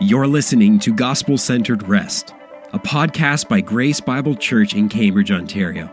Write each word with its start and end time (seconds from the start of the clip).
You're 0.00 0.28
listening 0.28 0.78
to 0.80 0.94
Gospel 0.94 1.36
Centered 1.36 1.88
Rest, 1.88 2.32
a 2.72 2.78
podcast 2.78 3.48
by 3.48 3.60
Grace 3.60 4.00
Bible 4.00 4.36
Church 4.36 4.72
in 4.74 4.88
Cambridge, 4.88 5.32
Ontario, 5.32 5.90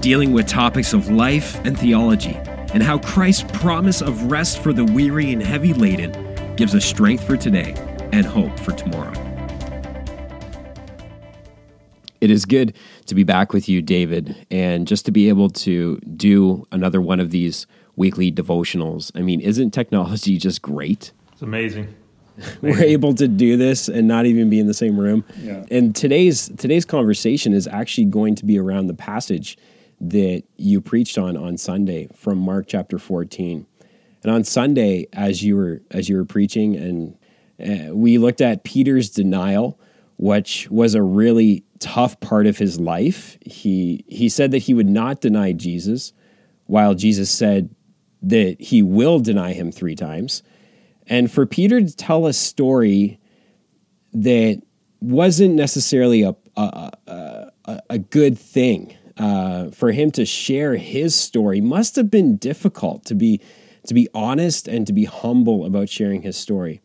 dealing 0.00 0.32
with 0.32 0.48
topics 0.48 0.92
of 0.92 1.10
life 1.10 1.54
and 1.64 1.78
theology 1.78 2.34
and 2.74 2.82
how 2.82 2.98
Christ's 2.98 3.44
promise 3.56 4.02
of 4.02 4.32
rest 4.32 4.58
for 4.64 4.72
the 4.72 4.84
weary 4.84 5.30
and 5.32 5.40
heavy 5.40 5.72
laden 5.72 6.10
gives 6.56 6.74
us 6.74 6.84
strength 6.84 7.24
for 7.24 7.36
today 7.36 7.74
and 8.10 8.26
hope 8.26 8.58
for 8.58 8.72
tomorrow. 8.72 9.12
It 12.20 12.32
is 12.32 12.46
good 12.46 12.74
to 13.06 13.14
be 13.14 13.22
back 13.22 13.52
with 13.52 13.68
you, 13.68 13.80
David, 13.80 14.44
and 14.50 14.88
just 14.88 15.06
to 15.06 15.12
be 15.12 15.28
able 15.28 15.50
to 15.50 16.00
do 16.16 16.66
another 16.72 17.00
one 17.00 17.20
of 17.20 17.30
these 17.30 17.68
weekly 17.94 18.32
devotionals. 18.32 19.12
I 19.14 19.20
mean, 19.20 19.40
isn't 19.40 19.70
technology 19.70 20.36
just 20.36 20.62
great? 20.62 21.12
It's 21.32 21.42
amazing. 21.42 21.94
We're 22.60 22.82
able 22.82 23.14
to 23.14 23.28
do 23.28 23.56
this 23.56 23.88
and 23.88 24.06
not 24.06 24.26
even 24.26 24.50
be 24.50 24.60
in 24.60 24.66
the 24.66 24.74
same 24.74 24.98
room. 24.98 25.24
Yeah. 25.40 25.64
And 25.70 25.94
today's 25.94 26.50
today's 26.56 26.84
conversation 26.84 27.52
is 27.52 27.66
actually 27.66 28.06
going 28.06 28.34
to 28.36 28.44
be 28.44 28.58
around 28.58 28.86
the 28.86 28.94
passage 28.94 29.56
that 30.00 30.42
you 30.56 30.80
preached 30.80 31.16
on 31.18 31.36
on 31.36 31.56
Sunday 31.56 32.08
from 32.14 32.38
Mark 32.38 32.66
chapter 32.68 32.98
14. 32.98 33.66
And 34.22 34.32
on 34.32 34.44
Sunday 34.44 35.06
as 35.12 35.42
you 35.42 35.56
were 35.56 35.80
as 35.90 36.08
you 36.08 36.16
were 36.16 36.24
preaching 36.24 36.76
and 36.76 37.16
uh, 37.58 37.94
we 37.94 38.18
looked 38.18 38.40
at 38.40 38.64
Peter's 38.64 39.08
denial, 39.10 39.78
which 40.18 40.68
was 40.70 40.94
a 40.94 41.02
really 41.02 41.64
tough 41.78 42.18
part 42.20 42.46
of 42.46 42.58
his 42.58 42.78
life. 42.78 43.38
He 43.40 44.04
he 44.08 44.28
said 44.28 44.50
that 44.50 44.58
he 44.58 44.74
would 44.74 44.88
not 44.88 45.20
deny 45.20 45.52
Jesus, 45.52 46.12
while 46.66 46.94
Jesus 46.94 47.30
said 47.30 47.74
that 48.22 48.60
he 48.60 48.82
will 48.82 49.20
deny 49.20 49.52
him 49.52 49.72
three 49.72 49.94
times. 49.94 50.42
And 51.06 51.30
for 51.30 51.46
Peter 51.46 51.80
to 51.80 51.96
tell 51.96 52.26
a 52.26 52.32
story 52.32 53.20
that 54.12 54.62
wasn't 55.00 55.54
necessarily 55.54 56.22
a 56.22 56.34
a, 56.56 56.92
a, 57.66 57.80
a 57.90 57.98
good 57.98 58.38
thing 58.38 58.96
uh, 59.18 59.70
for 59.70 59.92
him 59.92 60.10
to 60.12 60.24
share 60.24 60.76
his 60.76 61.14
story 61.14 61.60
must 61.60 61.96
have 61.96 62.10
been 62.10 62.36
difficult 62.36 63.04
to 63.06 63.14
be 63.14 63.40
to 63.86 63.94
be 63.94 64.08
honest 64.14 64.66
and 64.66 64.86
to 64.86 64.92
be 64.92 65.04
humble 65.04 65.64
about 65.64 65.88
sharing 65.88 66.22
his 66.22 66.36
story. 66.36 66.80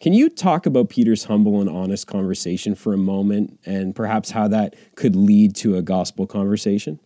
Can 0.00 0.12
you 0.12 0.28
talk 0.28 0.66
about 0.66 0.88
Peter's 0.88 1.24
humble 1.24 1.60
and 1.60 1.70
honest 1.70 2.08
conversation 2.08 2.74
for 2.74 2.92
a 2.92 2.98
moment 2.98 3.60
and 3.64 3.94
perhaps 3.94 4.30
how 4.30 4.48
that 4.48 4.74
could 4.96 5.14
lead 5.14 5.54
to 5.56 5.76
a 5.76 5.82
gospel 5.82 6.26
conversation? 6.26 6.98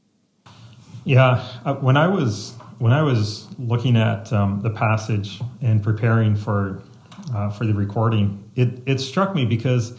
Yeah, 1.04 1.46
uh, 1.66 1.74
when 1.74 1.98
I 1.98 2.08
was 2.08 2.54
when 2.78 2.92
I 2.92 3.02
was 3.02 3.46
looking 3.58 3.96
at 3.96 4.32
um, 4.32 4.60
the 4.60 4.70
passage 4.70 5.40
and 5.62 5.82
preparing 5.82 6.36
for 6.36 6.82
uh, 7.34 7.50
for 7.50 7.66
the 7.66 7.74
recording, 7.74 8.50
it 8.54 8.82
it 8.86 9.00
struck 9.00 9.34
me 9.34 9.44
because 9.44 9.96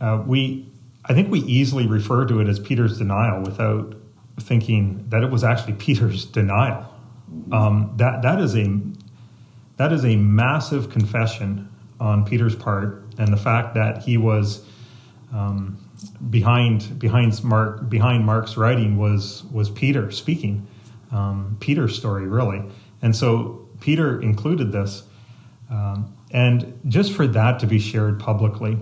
uh, 0.00 0.22
we 0.26 0.68
I 1.04 1.14
think 1.14 1.30
we 1.30 1.40
easily 1.40 1.86
refer 1.86 2.24
to 2.26 2.40
it 2.40 2.48
as 2.48 2.58
Peter's 2.58 2.98
denial 2.98 3.42
without 3.42 3.94
thinking 4.40 5.04
that 5.08 5.22
it 5.22 5.30
was 5.30 5.44
actually 5.44 5.74
Peter's 5.74 6.24
denial. 6.24 6.88
Um, 7.50 7.94
that 7.96 8.22
that 8.22 8.40
is 8.40 8.56
a 8.56 8.80
that 9.76 9.92
is 9.92 10.04
a 10.04 10.16
massive 10.16 10.90
confession 10.90 11.68
on 11.98 12.24
Peter's 12.24 12.56
part, 12.56 13.04
and 13.18 13.32
the 13.32 13.36
fact 13.36 13.74
that 13.74 14.02
he 14.02 14.16
was 14.16 14.64
um, 15.32 15.78
behind 16.30 16.98
behind 16.98 17.42
Mark 17.42 17.88
behind 17.88 18.24
Mark's 18.24 18.56
writing 18.56 18.96
was 18.96 19.44
was 19.50 19.70
Peter 19.70 20.10
speaking, 20.10 20.66
um, 21.12 21.56
Peter's 21.60 21.96
story 21.96 22.26
really, 22.26 22.62
and 23.00 23.14
so 23.14 23.68
Peter 23.80 24.20
included 24.20 24.72
this, 24.72 25.04
um, 25.70 26.16
and 26.32 26.80
just 26.88 27.12
for 27.12 27.26
that 27.26 27.60
to 27.60 27.66
be 27.66 27.78
shared 27.78 28.18
publicly, 28.18 28.78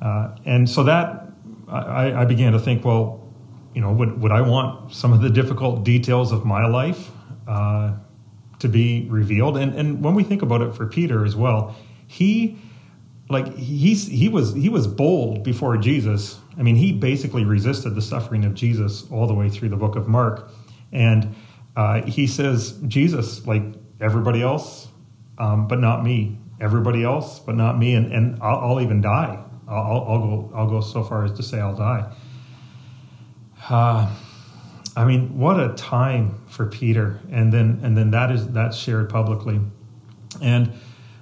uh, 0.00 0.36
and 0.44 0.68
so 0.68 0.84
that 0.84 1.32
I, 1.68 2.22
I, 2.22 2.24
began 2.24 2.52
to 2.52 2.58
think, 2.58 2.84
well, 2.84 3.28
you 3.74 3.80
know, 3.80 3.92
would 3.92 4.20
would 4.20 4.32
I 4.32 4.42
want 4.42 4.92
some 4.92 5.12
of 5.12 5.20
the 5.20 5.30
difficult 5.30 5.84
details 5.84 6.32
of 6.32 6.44
my 6.44 6.66
life 6.66 7.10
uh, 7.46 7.94
to 8.60 8.68
be 8.68 9.06
revealed? 9.10 9.56
And 9.56 9.74
and 9.74 10.04
when 10.04 10.14
we 10.14 10.22
think 10.22 10.42
about 10.42 10.62
it 10.62 10.74
for 10.74 10.86
Peter 10.86 11.24
as 11.24 11.34
well 11.34 11.74
he 12.08 12.58
like 13.28 13.54
he's 13.56 14.08
he 14.08 14.28
was 14.28 14.54
he 14.54 14.68
was 14.68 14.88
bold 14.88 15.44
before 15.44 15.76
Jesus. 15.76 16.38
I 16.58 16.62
mean, 16.62 16.74
he 16.74 16.92
basically 16.92 17.44
resisted 17.44 17.94
the 17.94 18.02
suffering 18.02 18.44
of 18.44 18.54
Jesus 18.54 19.08
all 19.12 19.28
the 19.28 19.34
way 19.34 19.48
through 19.48 19.68
the 19.68 19.76
book 19.76 19.94
of 19.94 20.08
Mark, 20.08 20.50
and 20.92 21.34
uh, 21.76 22.02
he 22.02 22.26
says, 22.26 22.78
"Jesus, 22.86 23.46
like 23.46 23.62
everybody 24.00 24.42
else, 24.42 24.88
um, 25.38 25.68
but 25.68 25.78
not 25.78 26.02
me. 26.02 26.38
Everybody 26.60 27.04
else, 27.04 27.38
but 27.38 27.54
not 27.54 27.78
me. 27.78 27.94
And 27.94 28.12
and 28.12 28.38
I'll, 28.42 28.58
I'll 28.58 28.80
even 28.80 29.00
die. 29.00 29.42
I'll, 29.68 30.04
I'll, 30.08 30.18
go 30.18 30.52
I'll 30.54 30.70
go 30.70 30.80
so 30.80 31.04
far 31.04 31.24
as 31.24 31.32
to 31.32 31.42
say 31.42 31.60
I'll 31.60 31.76
die." 31.76 32.12
Uh, 33.68 34.10
I 34.96 35.04
mean, 35.04 35.38
what 35.38 35.60
a 35.60 35.74
time 35.74 36.42
for 36.48 36.66
Peter, 36.66 37.20
and 37.30 37.52
then 37.52 37.80
and 37.82 37.96
then 37.96 38.10
that 38.10 38.30
is 38.30 38.48
that's 38.48 38.76
shared 38.76 39.10
publicly, 39.10 39.60
and 40.40 40.72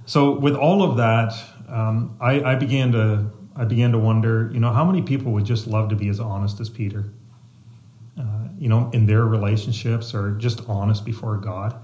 so 0.07 0.39
with 0.39 0.55
all 0.55 0.83
of 0.83 0.97
that, 0.99 1.35
um, 1.69 2.17
I, 2.21 2.41
I, 2.41 2.55
began 2.55 2.93
to 2.93 3.27
I 3.57 3.65
began 3.65 3.91
to 3.93 3.99
wonder, 3.99 4.51
you 4.53 4.61
know, 4.61 4.73
how 4.73 4.85
many 4.85 5.03
people 5.03 5.33
would 5.33 5.45
just 5.45 5.67
love 5.67 5.89
to 5.89 5.97
be 5.97 6.09
as 6.09 6.21
honest 6.21 6.61
as 6.61 6.71
Peter, 6.71 7.13
you 8.59 8.69
know, 8.69 8.91
in 8.93 9.07
their 9.07 9.25
relationships 9.25 10.15
or 10.15 10.33
just 10.33 10.69
honest 10.69 11.05
before 11.05 11.37
God, 11.37 11.75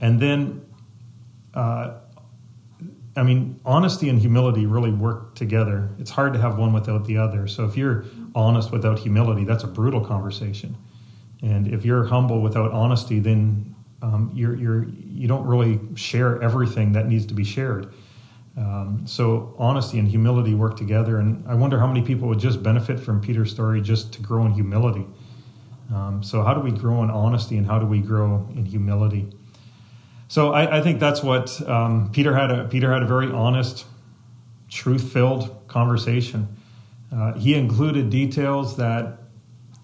and 0.00 0.20
then, 0.20 0.62
uh, 1.54 1.94
I 3.16 3.22
mean, 3.22 3.58
honesty 3.64 4.08
and 4.08 4.20
humility 4.20 4.66
really 4.66 4.92
work 4.92 5.34
together. 5.34 5.90
It's 5.98 6.10
hard 6.10 6.32
to 6.34 6.38
have 6.38 6.58
one 6.58 6.72
without 6.72 7.04
the 7.04 7.18
other. 7.18 7.48
So 7.48 7.64
if 7.64 7.76
you're 7.76 8.04
honest 8.34 8.70
without 8.70 8.98
humility, 8.98 9.44
that's 9.44 9.64
a 9.64 9.66
brutal 9.68 10.04
conversation, 10.04 10.76
and 11.42 11.68
if 11.68 11.84
you're 11.84 12.04
humble 12.04 12.40
without 12.40 12.72
honesty, 12.72 13.18
then 13.18 13.74
um, 14.02 14.30
you're, 14.32 14.54
you're, 14.54 14.84
you 14.88 15.26
don't 15.26 15.44
really 15.44 15.80
share 15.96 16.40
everything 16.42 16.92
that 16.92 17.08
needs 17.08 17.26
to 17.26 17.34
be 17.34 17.44
shared. 17.44 17.92
Um, 18.56 19.06
so 19.06 19.54
honesty 19.58 19.98
and 19.98 20.08
humility 20.08 20.54
work 20.54 20.76
together, 20.76 21.18
and 21.18 21.46
I 21.48 21.54
wonder 21.54 21.78
how 21.78 21.86
many 21.86 22.02
people 22.02 22.26
would 22.28 22.40
just 22.40 22.60
benefit 22.60 22.98
from 22.98 23.20
Peter's 23.20 23.50
story 23.50 23.80
just 23.80 24.12
to 24.14 24.22
grow 24.22 24.46
in 24.46 24.52
humility. 24.52 25.06
Um, 25.94 26.22
so 26.22 26.42
how 26.42 26.54
do 26.54 26.60
we 26.60 26.70
grow 26.70 27.02
in 27.02 27.10
honesty, 27.10 27.56
and 27.56 27.66
how 27.66 27.78
do 27.78 27.86
we 27.86 28.00
grow 28.00 28.46
in 28.54 28.64
humility? 28.64 29.28
So 30.28 30.52
I, 30.52 30.78
I 30.78 30.82
think 30.82 31.00
that's 31.00 31.22
what 31.22 31.66
um, 31.68 32.10
Peter 32.12 32.34
had. 32.34 32.50
A, 32.50 32.64
Peter 32.64 32.92
had 32.92 33.02
a 33.02 33.06
very 33.06 33.30
honest, 33.30 33.86
truth-filled 34.68 35.66
conversation. 35.68 36.46
Uh, 37.10 37.32
he 37.34 37.54
included 37.54 38.10
details 38.10 38.76
that 38.76 39.18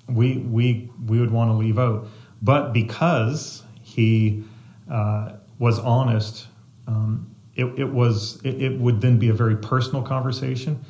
we 0.09 0.39
we 0.39 0.91
we 1.07 1.19
would 1.19 1.31
want 1.31 1.51
to 1.51 1.55
leave 1.55 1.79
out, 1.79 2.07
but 2.43 2.75
because 2.75 3.63
he 3.83 4.45
uh, 4.91 5.33
was 5.59 5.79
honest, 5.79 6.49
um, 6.87 7.35
it, 7.55 7.65
it, 7.79 7.85
was 7.85 8.41
it, 8.45 8.61
it, 8.61 8.79
would 8.79 9.01
then 9.01 9.19
be 9.19 9.31
a 9.31 9.33
very 9.33 9.57
personal 9.57 10.03
conversation, 10.03 10.85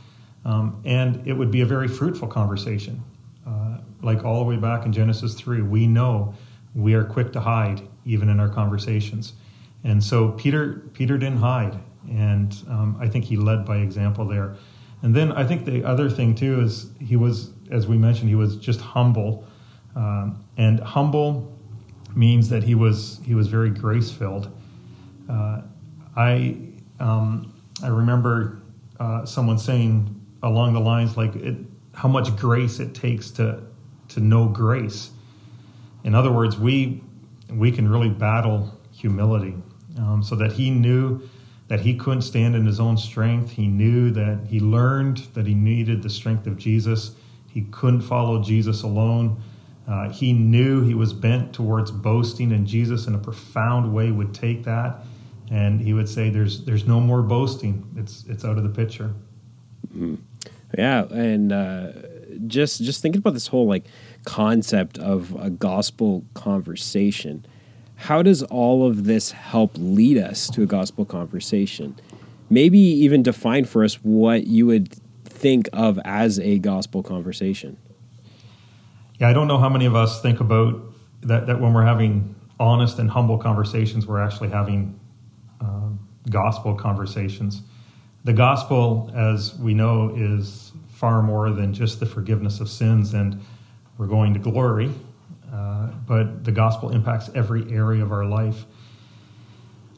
um, 0.44 0.80
and 0.84 1.24
it 1.26 1.32
would 1.34 1.50
be 1.50 1.60
a 1.60 1.66
very 1.66 1.86
fruitful 1.86 2.26
conversation. 2.26 3.02
Like 4.04 4.24
all 4.24 4.38
the 4.38 4.44
way 4.44 4.56
back 4.56 4.84
in 4.86 4.92
Genesis 4.92 5.34
three, 5.34 5.62
we 5.62 5.86
know 5.86 6.34
we 6.74 6.94
are 6.94 7.04
quick 7.04 7.32
to 7.32 7.40
hide 7.40 7.82
even 8.04 8.28
in 8.28 8.38
our 8.38 8.48
conversations, 8.48 9.32
and 9.82 10.02
so 10.02 10.32
Peter 10.32 10.82
Peter 10.92 11.16
didn't 11.18 11.38
hide, 11.38 11.78
and 12.10 12.54
um, 12.68 12.96
I 13.00 13.08
think 13.08 13.24
he 13.24 13.36
led 13.36 13.64
by 13.64 13.78
example 13.78 14.26
there. 14.26 14.56
And 15.02 15.14
then 15.14 15.32
I 15.32 15.44
think 15.44 15.64
the 15.64 15.84
other 15.84 16.08
thing 16.08 16.34
too 16.34 16.60
is 16.60 16.90
he 16.98 17.16
was, 17.16 17.50
as 17.70 17.86
we 17.86 17.98
mentioned, 17.98 18.28
he 18.28 18.34
was 18.34 18.56
just 18.56 18.80
humble, 18.80 19.46
um, 19.96 20.44
and 20.56 20.80
humble 20.80 21.52
means 22.14 22.48
that 22.48 22.62
he 22.62 22.74
was 22.74 23.20
he 23.24 23.34
was 23.34 23.48
very 23.48 23.70
grace 23.70 24.10
filled. 24.10 24.50
Uh, 25.28 25.62
I 26.16 26.56
um, 27.00 27.52
I 27.82 27.88
remember 27.88 28.62
uh, 29.00 29.24
someone 29.24 29.58
saying 29.58 30.20
along 30.42 30.74
the 30.74 30.80
lines 30.80 31.16
like 31.16 31.34
it, 31.36 31.56
how 31.94 32.08
much 32.08 32.36
grace 32.36 32.80
it 32.80 32.94
takes 32.94 33.30
to 33.32 33.62
to 34.08 34.20
know 34.20 34.48
grace. 34.48 35.10
In 36.04 36.14
other 36.14 36.32
words, 36.32 36.58
we 36.58 37.02
we 37.50 37.70
can 37.70 37.88
really 37.88 38.08
battle 38.08 38.78
humility, 38.92 39.54
um, 39.98 40.22
so 40.22 40.34
that 40.36 40.52
he 40.52 40.70
knew 40.70 41.20
that 41.68 41.80
he 41.80 41.94
couldn't 41.94 42.22
stand 42.22 42.54
in 42.54 42.66
his 42.66 42.80
own 42.80 42.96
strength. 42.96 43.50
He 43.50 43.66
knew 43.66 44.10
that 44.10 44.46
he 44.46 44.60
learned 44.60 45.18
that 45.34 45.46
he 45.46 45.54
needed 45.54 46.02
the 46.02 46.10
strength 46.10 46.46
of 46.46 46.56
Jesus. 46.56 47.12
He 47.48 47.62
couldn't 47.70 48.02
follow 48.02 48.42
Jesus 48.42 48.82
alone. 48.82 49.42
Uh, 49.86 50.10
he 50.10 50.32
knew 50.32 50.82
he 50.82 50.94
was 50.94 51.12
bent 51.12 51.52
towards 51.52 51.90
boasting, 51.90 52.52
and 52.52 52.66
Jesus, 52.66 53.06
in 53.06 53.14
a 53.14 53.18
profound 53.18 53.92
way, 53.94 54.10
would 54.10 54.34
take 54.34 54.64
that 54.64 55.04
and 55.50 55.80
he 55.80 55.92
would 55.92 56.08
say, 56.08 56.30
"There's 56.30 56.64
there's 56.64 56.86
no 56.86 57.00
more 57.00 57.22
boasting. 57.22 57.86
It's 57.96 58.24
it's 58.28 58.44
out 58.44 58.56
of 58.56 58.62
the 58.62 58.70
picture." 58.70 59.14
Mm-hmm. 59.94 60.16
Yeah, 60.78 61.04
and 61.04 61.52
uh, 61.52 61.92
just 62.46 62.82
just 62.82 63.02
thinking 63.02 63.18
about 63.18 63.34
this 63.34 63.48
whole 63.48 63.66
like 63.66 63.84
concept 64.24 64.98
of 64.98 65.34
a 65.38 65.50
gospel 65.50 66.24
conversation. 66.34 67.46
How 67.96 68.22
does 68.22 68.42
all 68.42 68.86
of 68.86 69.04
this 69.04 69.30
help 69.30 69.72
lead 69.76 70.18
us 70.18 70.48
to 70.50 70.62
a 70.62 70.66
gospel 70.66 71.04
conversation? 71.04 71.96
maybe 72.50 72.78
even 72.78 73.22
define 73.22 73.64
for 73.64 73.84
us 73.84 73.94
what 73.96 74.46
you 74.46 74.66
would 74.66 74.94
think 75.24 75.68
of 75.72 75.98
as 76.04 76.38
a 76.38 76.58
gospel 76.58 77.02
conversation. 77.02 77.76
Yeah, 79.18 79.28
I 79.28 79.32
don't 79.32 79.48
know 79.48 79.58
how 79.58 79.68
many 79.68 79.86
of 79.86 79.94
us 79.94 80.20
think 80.20 80.40
about 80.40 80.80
that, 81.22 81.46
that 81.46 81.60
when 81.60 81.72
we're 81.72 81.84
having 81.84 82.34
honest 82.60 82.98
and 82.98 83.10
humble 83.10 83.38
conversations, 83.38 84.06
we're 84.06 84.22
actually 84.22 84.50
having 84.50 84.98
uh, 85.60 85.90
gospel 86.30 86.74
conversations. 86.74 87.62
The 88.24 88.32
gospel, 88.32 89.10
as 89.14 89.58
we 89.58 89.74
know, 89.74 90.14
is 90.16 90.72
far 90.94 91.22
more 91.22 91.50
than 91.50 91.74
just 91.74 91.98
the 91.98 92.06
forgiveness 92.06 92.60
of 92.60 92.68
sins 92.68 93.14
and 93.14 93.40
we're 93.98 94.06
going 94.06 94.32
to 94.34 94.40
glory, 94.40 94.92
uh, 95.52 95.88
but 96.06 96.44
the 96.44 96.52
gospel 96.52 96.90
impacts 96.90 97.30
every 97.34 97.70
area 97.72 98.02
of 98.02 98.12
our 98.12 98.24
life. 98.24 98.64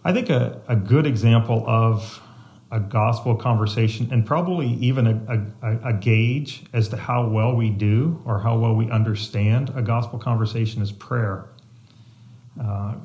I 0.04 0.12
think 0.12 0.30
a, 0.30 0.60
a 0.68 0.76
good 0.76 1.06
example 1.06 1.64
of 1.66 2.22
a 2.70 2.80
gospel 2.80 3.36
conversation 3.36 4.08
and 4.10 4.24
probably 4.26 4.68
even 4.74 5.06
a, 5.06 5.46
a, 5.62 5.90
a, 5.90 5.92
gauge 5.92 6.64
as 6.72 6.88
to 6.88 6.96
how 6.96 7.28
well 7.28 7.54
we 7.54 7.70
do 7.70 8.20
or 8.24 8.40
how 8.40 8.58
well 8.58 8.74
we 8.74 8.90
understand 8.90 9.72
a 9.76 9.82
gospel 9.82 10.18
conversation 10.18 10.82
is 10.82 10.90
prayer. 10.90 11.46
Uh, 12.60 12.96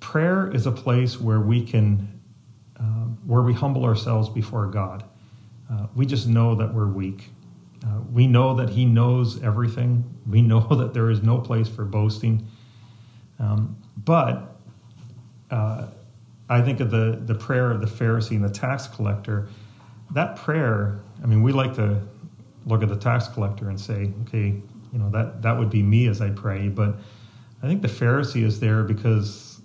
prayer 0.00 0.50
is 0.50 0.66
a 0.66 0.72
place 0.72 1.20
where 1.20 1.40
we 1.40 1.64
can, 1.64 2.20
uh, 2.78 3.06
where 3.24 3.42
we 3.42 3.52
humble 3.52 3.84
ourselves 3.84 4.28
before 4.28 4.66
God. 4.66 5.04
Uh, 5.70 5.86
we 5.94 6.06
just 6.06 6.26
know 6.26 6.54
that 6.54 6.72
we're 6.72 6.88
weak. 6.88 7.30
Uh, 7.84 8.00
we 8.12 8.26
know 8.26 8.54
that 8.54 8.70
He 8.70 8.84
knows 8.84 9.42
everything. 9.42 10.04
We 10.28 10.42
know 10.42 10.60
that 10.70 10.94
there 10.94 11.10
is 11.10 11.22
no 11.22 11.38
place 11.38 11.68
for 11.68 11.84
boasting. 11.84 12.46
Um, 13.38 13.76
but 14.04 14.56
uh, 15.50 15.86
I 16.48 16.62
think 16.62 16.80
of 16.80 16.90
the, 16.90 17.20
the 17.24 17.34
prayer 17.34 17.70
of 17.70 17.80
the 17.80 17.86
Pharisee 17.86 18.32
and 18.32 18.44
the 18.44 18.50
tax 18.50 18.86
collector. 18.86 19.48
That 20.12 20.36
prayer, 20.36 21.00
I 21.22 21.26
mean, 21.26 21.42
we 21.42 21.52
like 21.52 21.74
to 21.74 22.00
look 22.66 22.82
at 22.82 22.88
the 22.88 22.96
tax 22.96 23.28
collector 23.28 23.68
and 23.68 23.78
say, 23.78 24.12
okay, 24.22 24.60
you 24.92 24.98
know, 24.98 25.10
that, 25.10 25.42
that 25.42 25.58
would 25.58 25.70
be 25.70 25.82
me 25.82 26.06
as 26.08 26.20
I 26.20 26.30
pray. 26.30 26.68
But 26.68 26.96
I 27.62 27.66
think 27.66 27.82
the 27.82 27.88
Pharisee 27.88 28.44
is 28.44 28.60
there 28.60 28.82
because 28.82 29.60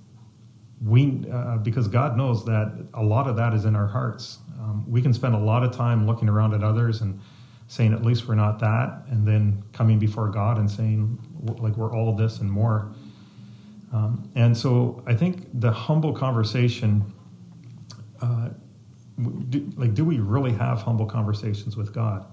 we, 0.83 1.25
uh, 1.31 1.57
because 1.57 1.87
God 1.87 2.17
knows 2.17 2.43
that 2.45 2.87
a 2.93 3.03
lot 3.03 3.27
of 3.27 3.37
that 3.37 3.53
is 3.53 3.65
in 3.65 3.75
our 3.75 3.87
hearts. 3.87 4.39
Um, 4.63 4.89
we 4.89 5.01
can 5.01 5.13
spend 5.13 5.35
a 5.35 5.39
lot 5.39 5.63
of 5.63 5.75
time 5.75 6.07
looking 6.07 6.29
around 6.29 6.53
at 6.53 6.63
others 6.63 7.01
and 7.01 7.19
saying, 7.67 7.93
at 7.93 8.03
least 8.03 8.27
we're 8.27 8.35
not 8.35 8.59
that, 8.59 9.03
and 9.09 9.27
then 9.27 9.61
coming 9.73 9.99
before 9.99 10.29
God 10.29 10.57
and 10.57 10.69
saying, 10.69 11.19
like, 11.59 11.75
we're 11.75 11.93
all 11.93 12.15
this 12.15 12.39
and 12.39 12.49
more. 12.49 12.93
Um, 13.91 14.29
and 14.35 14.55
so 14.57 15.03
I 15.05 15.13
think 15.13 15.47
the 15.59 15.71
humble 15.71 16.13
conversation, 16.13 17.03
uh, 18.21 18.49
do, 19.49 19.69
like, 19.75 19.93
do 19.93 20.05
we 20.05 20.19
really 20.19 20.53
have 20.53 20.81
humble 20.81 21.05
conversations 21.05 21.75
with 21.75 21.93
God? 21.93 22.25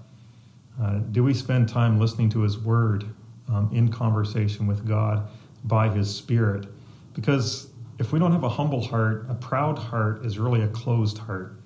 Uh, 0.81 0.99
do 1.11 1.23
we 1.23 1.33
spend 1.33 1.67
time 1.69 1.99
listening 1.99 2.29
to 2.29 2.41
His 2.41 2.57
Word 2.57 3.05
um, 3.49 3.69
in 3.73 3.89
conversation 3.89 4.67
with 4.67 4.87
God 4.87 5.27
by 5.65 5.89
His 5.89 6.13
Spirit? 6.13 6.65
Because 7.13 7.67
if 7.99 8.11
we 8.11 8.19
don't 8.19 8.31
have 8.31 8.43
a 8.43 8.49
humble 8.49 8.81
heart, 8.81 9.25
a 9.29 9.35
proud 9.35 9.77
heart 9.77 10.25
is 10.25 10.39
really 10.39 10.61
a 10.61 10.67
closed 10.69 11.17
heart. 11.17 11.60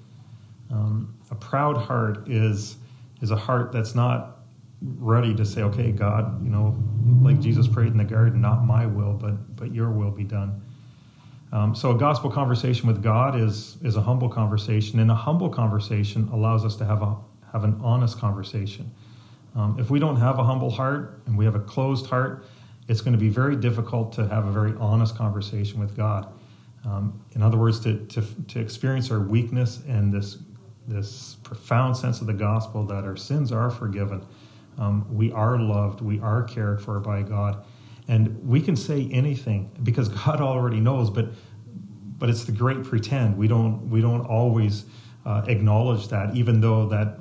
Um, 0.72 1.18
a 1.32 1.36
proud 1.36 1.78
heart 1.78 2.28
is 2.30 2.78
is 3.22 3.32
a 3.32 3.36
heart 3.36 3.72
that's 3.72 3.96
not 3.96 4.40
ready 4.82 5.34
to 5.34 5.46
say, 5.46 5.62
okay, 5.64 5.92
God, 5.92 6.44
you 6.44 6.50
know, 6.50 6.78
like 7.22 7.40
Jesus 7.40 7.68
prayed 7.68 7.92
in 7.92 7.98
the 7.98 8.04
garden, 8.04 8.42
not 8.42 8.66
my 8.66 8.86
will, 8.86 9.14
but 9.14 9.56
but 9.56 9.74
your 9.74 9.92
will 9.92 10.12
be 10.12 10.24
done. 10.24 10.62
Um, 11.52 11.74
so 11.76 11.92
a 11.92 11.98
gospel 11.98 12.30
conversation 12.30 12.88
with 12.88 13.02
God 13.02 13.40
is 13.40 13.78
is 13.84 13.96
a 13.96 14.02
humble 14.02 14.30
conversation, 14.30 15.00
and 15.00 15.10
a 15.10 15.16
humble 15.16 15.50
conversation 15.50 16.30
allows 16.32 16.66
us 16.66 16.76
to 16.78 16.86
have 16.86 17.02
a 17.02 17.16
have 17.52 17.64
an 17.64 17.80
honest 17.82 18.20
conversation. 18.20 18.92
Um, 19.56 19.78
if 19.80 19.90
we 19.90 20.00
don't 20.00 20.18
have 20.18 20.38
a 20.40 20.44
humble 20.44 20.70
heart 20.70 21.22
and 21.26 21.38
we 21.38 21.46
have 21.46 21.56
a 21.56 21.62
closed 21.62 22.08
heart, 22.08 22.46
it's 22.88 23.02
going 23.02 23.14
to 23.14 23.20
be 23.20 23.30
very 23.30 23.56
difficult 23.56 24.12
to 24.14 24.28
have 24.28 24.46
a 24.46 24.52
very 24.52 24.74
honest 24.80 25.16
conversation 25.16 25.80
with 25.80 25.96
God. 25.96 26.28
Um, 26.86 27.20
in 27.34 27.42
other 27.42 27.58
words, 27.58 27.80
to, 27.82 28.06
to, 28.08 28.22
to 28.50 28.60
experience 28.60 29.10
our 29.10 29.20
weakness 29.20 29.82
and 29.88 30.14
this 30.14 30.38
this 30.88 31.38
profound 31.44 31.98
sense 31.98 32.22
of 32.22 32.28
the 32.28 32.34
gospel 32.34 32.86
that 32.86 33.04
our 33.04 33.16
sins 33.16 33.52
are 33.52 33.70
forgiven 33.70 34.26
um, 34.78 35.06
we 35.14 35.32
are 35.32 35.60
loved, 35.60 36.02
we 36.02 36.20
are 36.20 36.44
cared 36.44 36.82
for 36.82 37.00
by 37.00 37.22
God, 37.22 37.66
and 38.08 38.48
we 38.48 38.62
can 38.62 38.76
say 38.76 39.10
anything 39.12 39.72
because 39.84 40.10
God 40.10 40.42
already 40.42 40.80
knows. 40.80 41.10
But 41.10 41.30
but 42.18 42.30
it's 42.30 42.46
the 42.46 42.52
great 42.52 42.84
pretend. 42.84 43.38
We 43.38 43.48
don't 43.48 43.90
we 43.90 44.02
don't 44.02 44.26
always 44.26 44.86
uh, 45.26 45.44
acknowledge 45.48 46.10
that, 46.10 46.36
even 46.36 46.62
though 46.62 46.88
that 46.90 47.20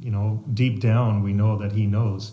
you 0.00 0.10
know 0.10 0.42
deep 0.54 0.80
down 0.80 1.22
we 1.22 1.32
know 1.32 1.56
that 1.58 1.72
He 1.72 1.86
knows. 1.86 2.32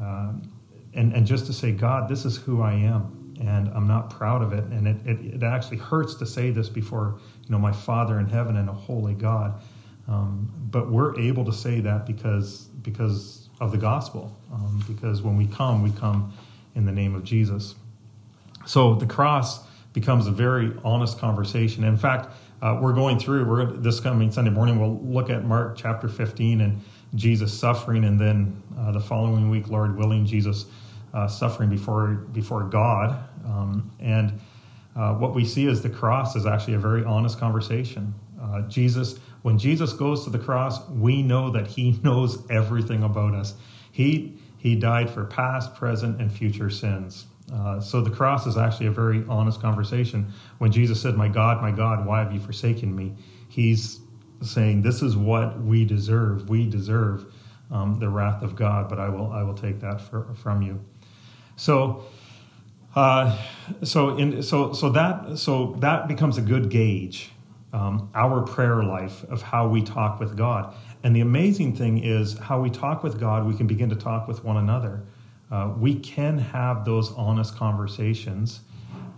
Um, 0.00 0.50
and 0.94 1.12
and 1.12 1.26
just 1.26 1.46
to 1.46 1.52
say, 1.52 1.72
God, 1.72 2.08
this 2.08 2.24
is 2.24 2.36
who 2.36 2.62
I 2.62 2.72
am, 2.72 3.34
and 3.40 3.68
I'm 3.68 3.88
not 3.88 4.10
proud 4.10 4.40
of 4.42 4.52
it, 4.52 4.64
and 4.64 4.86
it, 4.86 4.96
it, 5.04 5.34
it 5.34 5.42
actually 5.42 5.78
hurts 5.78 6.14
to 6.14 6.26
say 6.26 6.50
this 6.50 6.68
before 6.68 7.18
you 7.44 7.50
know 7.50 7.58
my 7.58 7.72
Father 7.72 8.20
in 8.20 8.26
heaven 8.28 8.56
and 8.56 8.68
a 8.68 8.72
holy 8.72 9.14
God. 9.14 9.60
Um, 10.08 10.52
but 10.70 10.90
we're 10.90 11.18
able 11.18 11.44
to 11.44 11.52
say 11.52 11.80
that 11.80 12.06
because 12.06 12.68
because 12.82 13.46
of 13.60 13.72
the 13.72 13.78
gospel. 13.78 14.36
Um, 14.52 14.82
because 14.86 15.22
when 15.22 15.36
we 15.36 15.46
come, 15.46 15.82
we 15.82 15.90
come 15.92 16.32
in 16.74 16.84
the 16.84 16.92
name 16.92 17.14
of 17.14 17.24
Jesus. 17.24 17.74
So 18.66 18.94
the 18.94 19.06
cross 19.06 19.66
becomes 19.92 20.26
a 20.26 20.30
very 20.30 20.72
honest 20.84 21.18
conversation. 21.18 21.84
In 21.84 21.96
fact, 21.96 22.28
uh, 22.60 22.78
we're 22.80 22.92
going 22.92 23.18
through, 23.18 23.44
we're 23.44 23.66
this 23.66 24.00
coming 24.00 24.30
Sunday 24.30 24.50
morning, 24.50 24.78
we'll 24.78 25.00
look 25.00 25.30
at 25.30 25.44
Mark 25.44 25.76
chapter 25.76 26.08
15 26.08 26.60
and 26.60 26.80
Jesus 27.14 27.58
suffering, 27.58 28.04
and 28.04 28.20
then 28.20 28.62
uh, 28.78 28.92
the 28.92 29.00
following 29.00 29.48
week, 29.48 29.68
Lord 29.68 29.96
willing, 29.96 30.26
Jesus 30.26 30.66
uh, 31.14 31.28
suffering 31.28 31.70
before, 31.70 32.08
before 32.32 32.64
God. 32.64 33.18
Um, 33.44 33.90
and 34.00 34.38
uh, 34.96 35.14
what 35.14 35.34
we 35.34 35.44
see 35.44 35.66
is 35.66 35.82
the 35.82 35.90
cross 35.90 36.36
is 36.36 36.44
actually 36.44 36.74
a 36.74 36.78
very 36.78 37.04
honest 37.04 37.38
conversation. 37.38 38.14
Uh, 38.40 38.62
Jesus 38.62 39.18
when 39.46 39.58
Jesus 39.58 39.92
goes 39.92 40.24
to 40.24 40.30
the 40.30 40.40
cross, 40.40 40.84
we 40.88 41.22
know 41.22 41.50
that 41.50 41.68
he 41.68 41.92
knows 42.02 42.44
everything 42.50 43.04
about 43.04 43.32
us. 43.32 43.54
He, 43.92 44.34
he 44.58 44.74
died 44.74 45.08
for 45.08 45.24
past, 45.24 45.76
present, 45.76 46.20
and 46.20 46.32
future 46.32 46.68
sins. 46.68 47.26
Uh, 47.54 47.78
so 47.78 48.00
the 48.00 48.10
cross 48.10 48.44
is 48.48 48.56
actually 48.56 48.86
a 48.86 48.90
very 48.90 49.24
honest 49.28 49.62
conversation. 49.62 50.32
When 50.58 50.72
Jesus 50.72 51.00
said, 51.00 51.14
My 51.14 51.28
God, 51.28 51.62
my 51.62 51.70
God, 51.70 52.04
why 52.04 52.24
have 52.24 52.32
you 52.32 52.40
forsaken 52.40 52.92
me? 52.96 53.14
He's 53.48 54.00
saying, 54.42 54.82
This 54.82 55.00
is 55.00 55.16
what 55.16 55.62
we 55.62 55.84
deserve. 55.84 56.48
We 56.48 56.66
deserve 56.66 57.32
um, 57.70 58.00
the 58.00 58.08
wrath 58.08 58.42
of 58.42 58.56
God, 58.56 58.88
but 58.88 58.98
I 58.98 59.08
will, 59.08 59.30
I 59.30 59.44
will 59.44 59.54
take 59.54 59.78
that 59.78 60.00
for, 60.00 60.34
from 60.34 60.60
you. 60.60 60.84
So, 61.54 62.04
uh, 62.96 63.38
so, 63.84 64.16
in, 64.18 64.42
so, 64.42 64.72
so 64.72 64.90
that, 64.90 65.38
so 65.38 65.76
that 65.78 66.08
becomes 66.08 66.36
a 66.36 66.42
good 66.42 66.68
gauge 66.68 67.30
um, 67.76 68.10
our 68.14 68.40
prayer 68.40 68.82
life 68.82 69.22
of 69.24 69.42
how 69.42 69.68
we 69.68 69.82
talk 69.82 70.18
with 70.18 70.34
God. 70.34 70.74
And 71.02 71.14
the 71.14 71.20
amazing 71.20 71.76
thing 71.76 72.02
is, 72.02 72.38
how 72.38 72.58
we 72.58 72.70
talk 72.70 73.02
with 73.02 73.20
God, 73.20 73.46
we 73.46 73.54
can 73.54 73.66
begin 73.66 73.90
to 73.90 73.96
talk 73.96 74.26
with 74.26 74.42
one 74.42 74.56
another. 74.56 75.02
Uh, 75.50 75.74
we 75.76 75.94
can 75.94 76.38
have 76.38 76.86
those 76.86 77.12
honest 77.12 77.54
conversations 77.54 78.60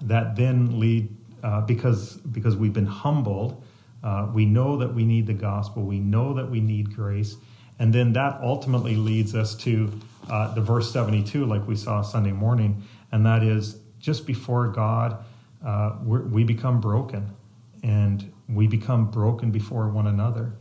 that 0.03 0.35
then 0.35 0.81
lead, 0.81 1.17
uh, 1.45 1.61
because, 1.61 2.17
because 2.17 2.57
we've 2.57 2.73
been 2.73 2.85
humbled, 2.85 3.63
uh, 4.03 4.29
we 4.35 4.45
know 4.45 4.77
that 4.77 4.93
we 4.93 5.05
need 5.05 5.29
the 5.29 5.35
gospel, 5.35 5.85
we 5.85 6.01
know 6.01 6.35
that 6.35 6.51
we 6.51 6.61
need 6.61 6.95
grace, 6.95 7.37
and 7.79 7.95
then 7.95 8.13
that 8.13 8.41
ultimately 8.43 8.97
leads 8.97 9.37
us 9.37 9.55
to 9.55 9.93
uh, 10.31 10.53
the 10.55 10.61
verse 10.61 10.93
72, 10.93 11.47
like 11.47 11.65
we 11.69 11.77
saw 11.77 12.03
Sunday 12.03 12.33
morning, 12.33 12.83
and 13.13 13.25
that 13.25 13.45
is 13.45 13.79
just 14.01 14.27
before 14.27 14.67
God, 14.67 15.25
uh, 15.65 15.93
we 16.05 16.43
become 16.43 16.81
broken. 16.81 17.31
And 17.85 18.33
we 18.49 18.67
become 18.67 19.11
broken 19.11 19.51
before 19.51 19.89
one 19.89 20.07
another. 20.07 20.53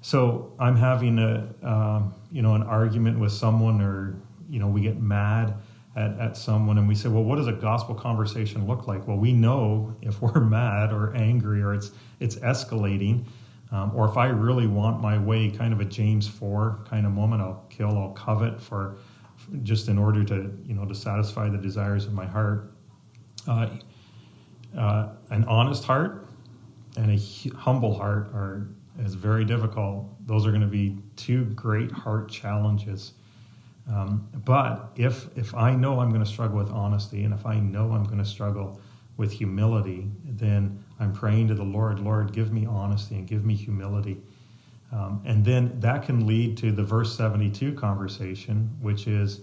So 0.00 0.52
I'm 0.58 0.76
having 0.76 1.18
a 1.18 1.52
uh, 1.64 2.02
you 2.30 2.42
know 2.42 2.54
an 2.54 2.62
argument 2.62 3.18
with 3.18 3.32
someone, 3.32 3.80
or 3.80 4.16
you 4.48 4.58
know 4.58 4.68
we 4.68 4.80
get 4.80 5.00
mad 5.00 5.54
at, 5.96 6.18
at 6.18 6.36
someone, 6.36 6.78
and 6.78 6.86
we 6.86 6.94
say, 6.94 7.08
well, 7.08 7.24
what 7.24 7.36
does 7.36 7.46
a 7.46 7.52
gospel 7.52 7.94
conversation 7.94 8.66
look 8.66 8.86
like? 8.86 9.06
Well, 9.08 9.16
we 9.16 9.32
know 9.32 9.96
if 10.02 10.20
we're 10.20 10.40
mad 10.58 10.92
or 10.92 11.14
angry, 11.16 11.62
or 11.62 11.74
it's 11.74 11.90
it's 12.20 12.36
escalating, 12.36 13.24
um, 13.72 13.92
or 13.94 14.08
if 14.08 14.16
I 14.16 14.28
really 14.28 14.66
want 14.66 15.00
my 15.00 15.18
way, 15.18 15.50
kind 15.50 15.72
of 15.72 15.80
a 15.80 15.84
James 15.84 16.28
four 16.28 16.84
kind 16.88 17.06
of 17.06 17.12
moment, 17.12 17.42
I'll 17.42 17.64
kill, 17.70 17.98
I'll 17.98 18.12
covet 18.12 18.60
for 18.60 18.98
just 19.62 19.88
in 19.88 19.98
order 19.98 20.24
to 20.24 20.56
you 20.64 20.74
know 20.74 20.84
to 20.84 20.94
satisfy 20.94 21.48
the 21.48 21.58
desires 21.58 22.06
of 22.06 22.12
my 22.12 22.26
heart. 22.26 22.72
Uh, 23.48 23.68
uh, 24.76 25.08
an 25.30 25.44
honest 25.44 25.84
heart 25.84 26.25
and 26.96 27.10
a 27.10 27.56
humble 27.56 27.94
heart 27.94 28.28
are 28.34 28.68
is 28.98 29.14
very 29.14 29.44
difficult. 29.44 30.06
Those 30.26 30.46
are 30.46 30.50
going 30.50 30.62
to 30.62 30.66
be 30.66 30.98
two 31.16 31.44
great 31.46 31.92
heart 31.92 32.30
challenges. 32.30 33.12
Um, 33.92 34.28
but 34.44 34.90
if 34.96 35.28
if 35.36 35.54
I 35.54 35.74
know 35.74 36.00
I'm 36.00 36.10
going 36.10 36.24
to 36.24 36.30
struggle 36.30 36.58
with 36.58 36.70
honesty, 36.70 37.24
and 37.24 37.32
if 37.32 37.46
I 37.46 37.58
know 37.60 37.92
I'm 37.92 38.04
going 38.04 38.18
to 38.18 38.24
struggle 38.24 38.80
with 39.16 39.32
humility, 39.32 40.10
then 40.24 40.82
I'm 41.00 41.12
praying 41.12 41.48
to 41.48 41.54
the 41.54 41.62
Lord, 41.62 42.00
Lord, 42.00 42.32
give 42.32 42.52
me 42.52 42.66
honesty 42.66 43.16
and 43.16 43.26
give 43.26 43.44
me 43.44 43.54
humility. 43.54 44.20
Um, 44.92 45.22
and 45.24 45.44
then 45.44 45.78
that 45.80 46.04
can 46.04 46.26
lead 46.26 46.56
to 46.58 46.70
the 46.70 46.82
verse 46.82 47.16
72 47.16 47.72
conversation, 47.74 48.70
which 48.80 49.06
is, 49.06 49.40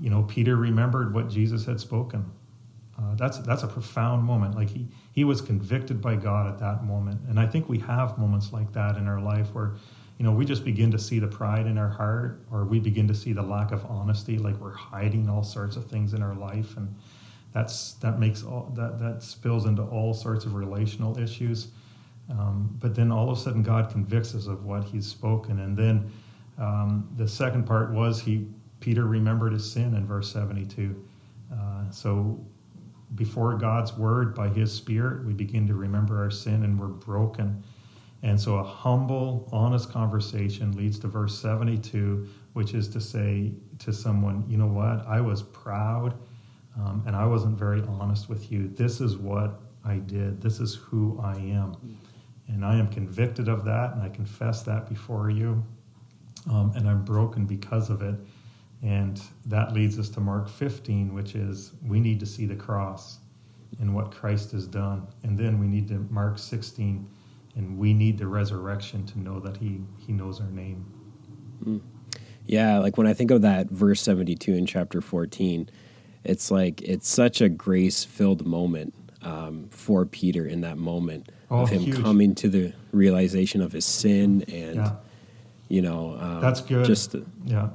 you 0.00 0.10
know, 0.10 0.22
Peter 0.24 0.56
remembered 0.56 1.14
what 1.14 1.28
Jesus 1.28 1.64
had 1.64 1.78
spoken. 1.78 2.24
Uh, 3.00 3.14
that's 3.14 3.38
that's 3.38 3.62
a 3.62 3.66
profound 3.66 4.22
moment. 4.22 4.54
Like 4.54 4.68
he 4.68 4.86
he 5.12 5.24
was 5.24 5.40
convicted 5.40 6.02
by 6.02 6.16
God 6.16 6.46
at 6.52 6.58
that 6.58 6.84
moment, 6.84 7.20
and 7.28 7.40
I 7.40 7.46
think 7.46 7.68
we 7.68 7.78
have 7.78 8.18
moments 8.18 8.52
like 8.52 8.72
that 8.72 8.96
in 8.96 9.08
our 9.08 9.20
life 9.20 9.54
where, 9.54 9.72
you 10.18 10.24
know, 10.24 10.32
we 10.32 10.44
just 10.44 10.64
begin 10.64 10.90
to 10.90 10.98
see 10.98 11.18
the 11.18 11.26
pride 11.26 11.66
in 11.66 11.78
our 11.78 11.88
heart, 11.88 12.44
or 12.50 12.64
we 12.64 12.78
begin 12.78 13.08
to 13.08 13.14
see 13.14 13.32
the 13.32 13.42
lack 13.42 13.72
of 13.72 13.84
honesty, 13.86 14.36
like 14.36 14.56
we're 14.60 14.74
hiding 14.74 15.30
all 15.30 15.42
sorts 15.42 15.76
of 15.76 15.86
things 15.86 16.12
in 16.12 16.22
our 16.22 16.34
life, 16.34 16.76
and 16.76 16.94
that's 17.54 17.94
that 17.94 18.18
makes 18.18 18.44
all 18.44 18.70
that 18.76 18.98
that 18.98 19.22
spills 19.22 19.64
into 19.64 19.82
all 19.82 20.12
sorts 20.12 20.44
of 20.44 20.54
relational 20.54 21.18
issues. 21.18 21.68
Um, 22.28 22.76
but 22.80 22.94
then 22.94 23.10
all 23.10 23.30
of 23.30 23.38
a 23.38 23.40
sudden, 23.40 23.62
God 23.62 23.90
convicts 23.90 24.34
us 24.34 24.46
of 24.46 24.64
what 24.64 24.84
He's 24.84 25.06
spoken, 25.06 25.60
and 25.60 25.76
then 25.76 26.12
um, 26.58 27.08
the 27.16 27.26
second 27.26 27.64
part 27.66 27.92
was 27.92 28.20
he 28.20 28.46
Peter 28.80 29.04
remembered 29.06 29.52
his 29.52 29.70
sin 29.70 29.94
in 29.94 30.06
verse 30.06 30.30
seventy-two. 30.30 30.94
Uh, 31.52 31.90
so 31.90 32.38
before 33.14 33.56
God's 33.56 33.92
word 33.96 34.34
by 34.34 34.48
His 34.48 34.72
Spirit, 34.72 35.24
we 35.24 35.32
begin 35.32 35.66
to 35.66 35.74
remember 35.74 36.22
our 36.22 36.30
sin 36.30 36.64
and 36.64 36.78
we're 36.78 36.86
broken. 36.86 37.62
And 38.22 38.38
so 38.38 38.56
a 38.56 38.62
humble, 38.62 39.48
honest 39.52 39.90
conversation 39.90 40.76
leads 40.76 40.98
to 41.00 41.08
verse 41.08 41.38
72, 41.40 42.28
which 42.52 42.74
is 42.74 42.88
to 42.88 43.00
say 43.00 43.52
to 43.78 43.92
someone, 43.92 44.44
you 44.48 44.58
know 44.58 44.66
what, 44.66 45.06
I 45.06 45.20
was 45.20 45.42
proud 45.42 46.14
um, 46.78 47.02
and 47.06 47.16
I 47.16 47.26
wasn't 47.26 47.58
very 47.58 47.82
honest 47.82 48.28
with 48.28 48.52
you. 48.52 48.68
This 48.68 49.00
is 49.00 49.16
what 49.16 49.60
I 49.84 49.96
did, 49.96 50.40
this 50.40 50.60
is 50.60 50.74
who 50.74 51.18
I 51.22 51.34
am. 51.36 51.98
And 52.48 52.64
I 52.64 52.76
am 52.78 52.88
convicted 52.88 53.48
of 53.48 53.64
that, 53.64 53.94
and 53.94 54.02
I 54.02 54.08
confess 54.08 54.62
that 54.62 54.88
before 54.88 55.30
you. 55.30 55.64
Um, 56.50 56.72
and 56.74 56.88
I'm 56.88 57.04
broken 57.04 57.44
because 57.44 57.90
of 57.90 58.02
it. 58.02 58.14
And 58.82 59.20
that 59.46 59.72
leads 59.72 59.98
us 59.98 60.08
to 60.10 60.20
Mark 60.20 60.48
15, 60.48 61.12
which 61.14 61.34
is 61.34 61.72
we 61.86 62.00
need 62.00 62.18
to 62.20 62.26
see 62.26 62.46
the 62.46 62.54
cross 62.54 63.18
and 63.78 63.94
what 63.94 64.10
Christ 64.10 64.52
has 64.52 64.66
done. 64.66 65.06
And 65.22 65.38
then 65.38 65.58
we 65.58 65.66
need 65.66 65.88
to 65.88 66.06
Mark 66.10 66.38
16, 66.38 67.06
and 67.56 67.78
we 67.78 67.92
need 67.92 68.16
the 68.18 68.26
resurrection 68.26 69.04
to 69.06 69.18
know 69.18 69.38
that 69.40 69.56
He, 69.56 69.80
he 69.98 70.12
knows 70.12 70.40
our 70.40 70.50
name. 70.50 70.84
Mm. 71.64 71.80
Yeah, 72.46 72.78
like 72.78 72.96
when 72.96 73.06
I 73.06 73.12
think 73.12 73.30
of 73.30 73.42
that 73.42 73.68
verse 73.68 74.00
72 74.00 74.52
in 74.52 74.66
chapter 74.66 75.00
14, 75.00 75.68
it's 76.24 76.50
like 76.50 76.80
it's 76.82 77.08
such 77.08 77.40
a 77.40 77.48
grace 77.48 78.02
filled 78.02 78.46
moment 78.46 78.94
um, 79.22 79.68
for 79.70 80.06
Peter 80.06 80.46
in 80.46 80.62
that 80.62 80.78
moment 80.78 81.30
oh, 81.50 81.60
of 81.60 81.68
him 81.68 81.82
huge. 81.82 82.02
coming 82.02 82.34
to 82.36 82.48
the 82.48 82.72
realization 82.92 83.60
of 83.60 83.72
his 83.72 83.84
sin 83.84 84.42
and, 84.48 84.76
yeah. 84.76 84.92
you 85.68 85.82
know, 85.82 86.16
um, 86.18 86.40
that's 86.40 86.62
good. 86.62 86.86
Just, 86.86 87.14
yeah 87.44 87.68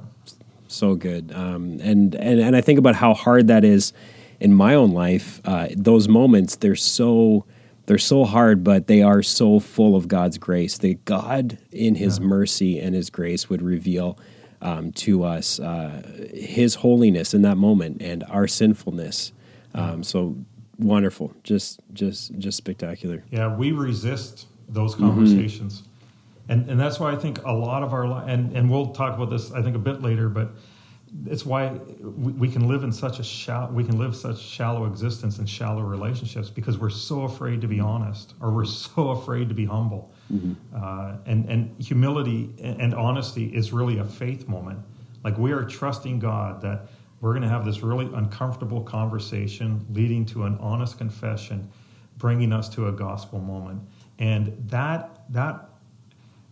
so 0.68 0.94
good. 0.94 1.32
Um, 1.34 1.78
and, 1.82 2.14
and 2.14 2.40
and 2.40 2.56
I 2.56 2.60
think 2.60 2.78
about 2.78 2.94
how 2.94 3.14
hard 3.14 3.48
that 3.48 3.64
is 3.64 3.92
in 4.40 4.54
my 4.54 4.74
own 4.74 4.92
life. 4.92 5.40
Uh, 5.44 5.68
those 5.76 6.08
moments 6.08 6.56
they're 6.56 6.76
so 6.76 7.44
they're 7.86 7.98
so 7.98 8.24
hard, 8.24 8.64
but 8.64 8.88
they 8.88 9.02
are 9.02 9.22
so 9.22 9.60
full 9.60 9.94
of 9.94 10.08
God's 10.08 10.38
grace. 10.38 10.78
That 10.78 11.04
God, 11.04 11.58
in 11.70 11.94
His 11.94 12.18
yeah. 12.18 12.26
mercy 12.26 12.80
and 12.80 12.94
His 12.94 13.10
grace, 13.10 13.48
would 13.48 13.62
reveal 13.62 14.18
um, 14.60 14.92
to 14.92 15.24
us 15.24 15.60
uh, 15.60 16.02
His 16.34 16.76
holiness 16.76 17.32
in 17.32 17.42
that 17.42 17.56
moment 17.56 18.02
and 18.02 18.24
our 18.28 18.48
sinfulness. 18.48 19.32
Um, 19.74 20.02
so 20.02 20.36
wonderful, 20.78 21.32
just 21.44 21.80
just 21.92 22.36
just 22.38 22.56
spectacular. 22.56 23.24
Yeah, 23.30 23.54
we 23.54 23.72
resist 23.72 24.46
those 24.68 24.94
conversations. 24.94 25.84
And 26.48 26.68
and 26.70 26.78
that's 26.78 27.00
why 27.00 27.12
I 27.12 27.16
think 27.16 27.42
a 27.44 27.52
lot 27.52 27.82
of 27.82 27.92
our 27.92 28.04
and 28.28 28.56
and 28.56 28.70
we'll 28.70 28.92
talk 28.92 29.14
about 29.14 29.30
this 29.30 29.52
I 29.52 29.62
think 29.62 29.76
a 29.76 29.80
bit 29.80 30.02
later, 30.02 30.28
but 30.28 30.52
it's 31.26 31.46
why 31.46 31.72
we, 32.00 32.32
we 32.32 32.48
can 32.48 32.68
live 32.68 32.82
in 32.82 32.92
such 32.92 33.18
a 33.18 33.24
shallow 33.24 33.70
we 33.70 33.84
can 33.84 33.98
live 33.98 34.14
such 34.14 34.40
shallow 34.40 34.84
existence 34.86 35.38
and 35.38 35.48
shallow 35.48 35.82
relationships 35.82 36.50
because 36.50 36.78
we're 36.78 36.90
so 36.90 37.22
afraid 37.22 37.60
to 37.60 37.68
be 37.68 37.80
honest 37.80 38.34
or 38.40 38.50
we're 38.50 38.64
so 38.86 39.10
afraid 39.10 39.48
to 39.48 39.54
be 39.54 39.64
humble, 39.64 40.12
mm-hmm. 40.32 40.54
uh, 40.74 41.16
and 41.26 41.48
and 41.48 41.82
humility 41.82 42.50
and 42.60 42.94
honesty 42.94 43.46
is 43.54 43.72
really 43.72 43.98
a 43.98 44.04
faith 44.04 44.48
moment. 44.48 44.78
Like 45.24 45.38
we 45.38 45.52
are 45.52 45.64
trusting 45.64 46.18
God 46.18 46.60
that 46.62 46.88
we're 47.20 47.32
going 47.32 47.42
to 47.42 47.48
have 47.48 47.64
this 47.64 47.82
really 47.82 48.08
uncomfortable 48.14 48.82
conversation 48.82 49.84
leading 49.90 50.26
to 50.26 50.44
an 50.44 50.56
honest 50.58 50.98
confession, 50.98 51.68
bringing 52.18 52.52
us 52.52 52.68
to 52.70 52.88
a 52.88 52.92
gospel 52.92 53.40
moment, 53.40 53.82
and 54.18 54.56
that 54.68 55.24
that 55.30 55.70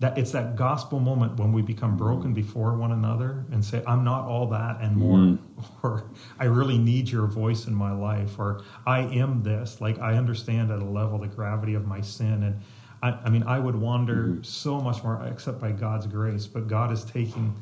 that 0.00 0.18
it's 0.18 0.32
that 0.32 0.56
gospel 0.56 0.98
moment 0.98 1.38
when 1.38 1.52
we 1.52 1.62
become 1.62 1.96
broken 1.96 2.34
before 2.34 2.76
one 2.76 2.92
another 2.92 3.44
and 3.52 3.64
say 3.64 3.82
i'm 3.86 4.04
not 4.04 4.24
all 4.26 4.46
that 4.46 4.80
and 4.80 4.96
more 4.96 5.18
mm. 5.18 5.38
or 5.82 6.10
i 6.38 6.44
really 6.44 6.78
need 6.78 7.08
your 7.08 7.26
voice 7.26 7.66
in 7.66 7.74
my 7.74 7.92
life 7.92 8.38
or 8.38 8.62
i 8.86 9.00
am 9.00 9.42
this 9.42 9.80
like 9.80 9.98
i 10.00 10.14
understand 10.16 10.70
at 10.70 10.80
a 10.80 10.84
level 10.84 11.18
the 11.18 11.26
gravity 11.26 11.74
of 11.74 11.86
my 11.86 12.00
sin 12.00 12.42
and 12.42 12.60
i, 13.02 13.10
I 13.24 13.30
mean 13.30 13.44
i 13.44 13.58
would 13.58 13.76
wander 13.76 14.28
mm. 14.28 14.46
so 14.46 14.80
much 14.80 15.02
more 15.04 15.24
except 15.30 15.60
by 15.60 15.72
god's 15.72 16.06
grace 16.06 16.46
but 16.46 16.66
god 16.66 16.92
is 16.92 17.04
taking 17.04 17.54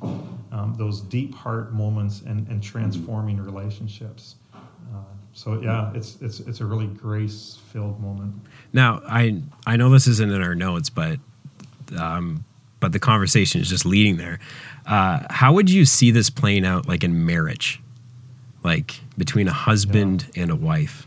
um, 0.52 0.74
those 0.78 1.00
deep 1.00 1.34
heart 1.34 1.72
moments 1.72 2.22
and, 2.22 2.48
and 2.48 2.62
transforming 2.62 3.40
relationships 3.40 4.36
uh, 4.54 4.98
so 5.34 5.60
yeah, 5.62 5.90
it's 5.94 6.20
it's 6.20 6.40
it's 6.40 6.60
a 6.60 6.66
really 6.66 6.88
grace 6.88 7.58
filled 7.72 7.98
moment. 8.00 8.34
Now 8.74 9.00
I 9.08 9.40
I 9.66 9.76
know 9.76 9.88
this 9.88 10.06
isn't 10.06 10.30
in 10.30 10.42
our 10.42 10.54
notes, 10.54 10.90
but 10.90 11.18
um, 11.96 12.44
but 12.80 12.92
the 12.92 12.98
conversation 12.98 13.60
is 13.60 13.68
just 13.68 13.86
leading 13.86 14.16
there. 14.16 14.40
Uh, 14.86 15.20
how 15.30 15.52
would 15.52 15.70
you 15.70 15.84
see 15.84 16.10
this 16.10 16.28
playing 16.28 16.66
out, 16.66 16.88
like 16.88 17.04
in 17.04 17.24
marriage, 17.24 17.80
like 18.64 19.00
between 19.16 19.48
a 19.48 19.52
husband 19.52 20.26
yeah. 20.34 20.42
and 20.42 20.50
a 20.50 20.56
wife? 20.56 21.06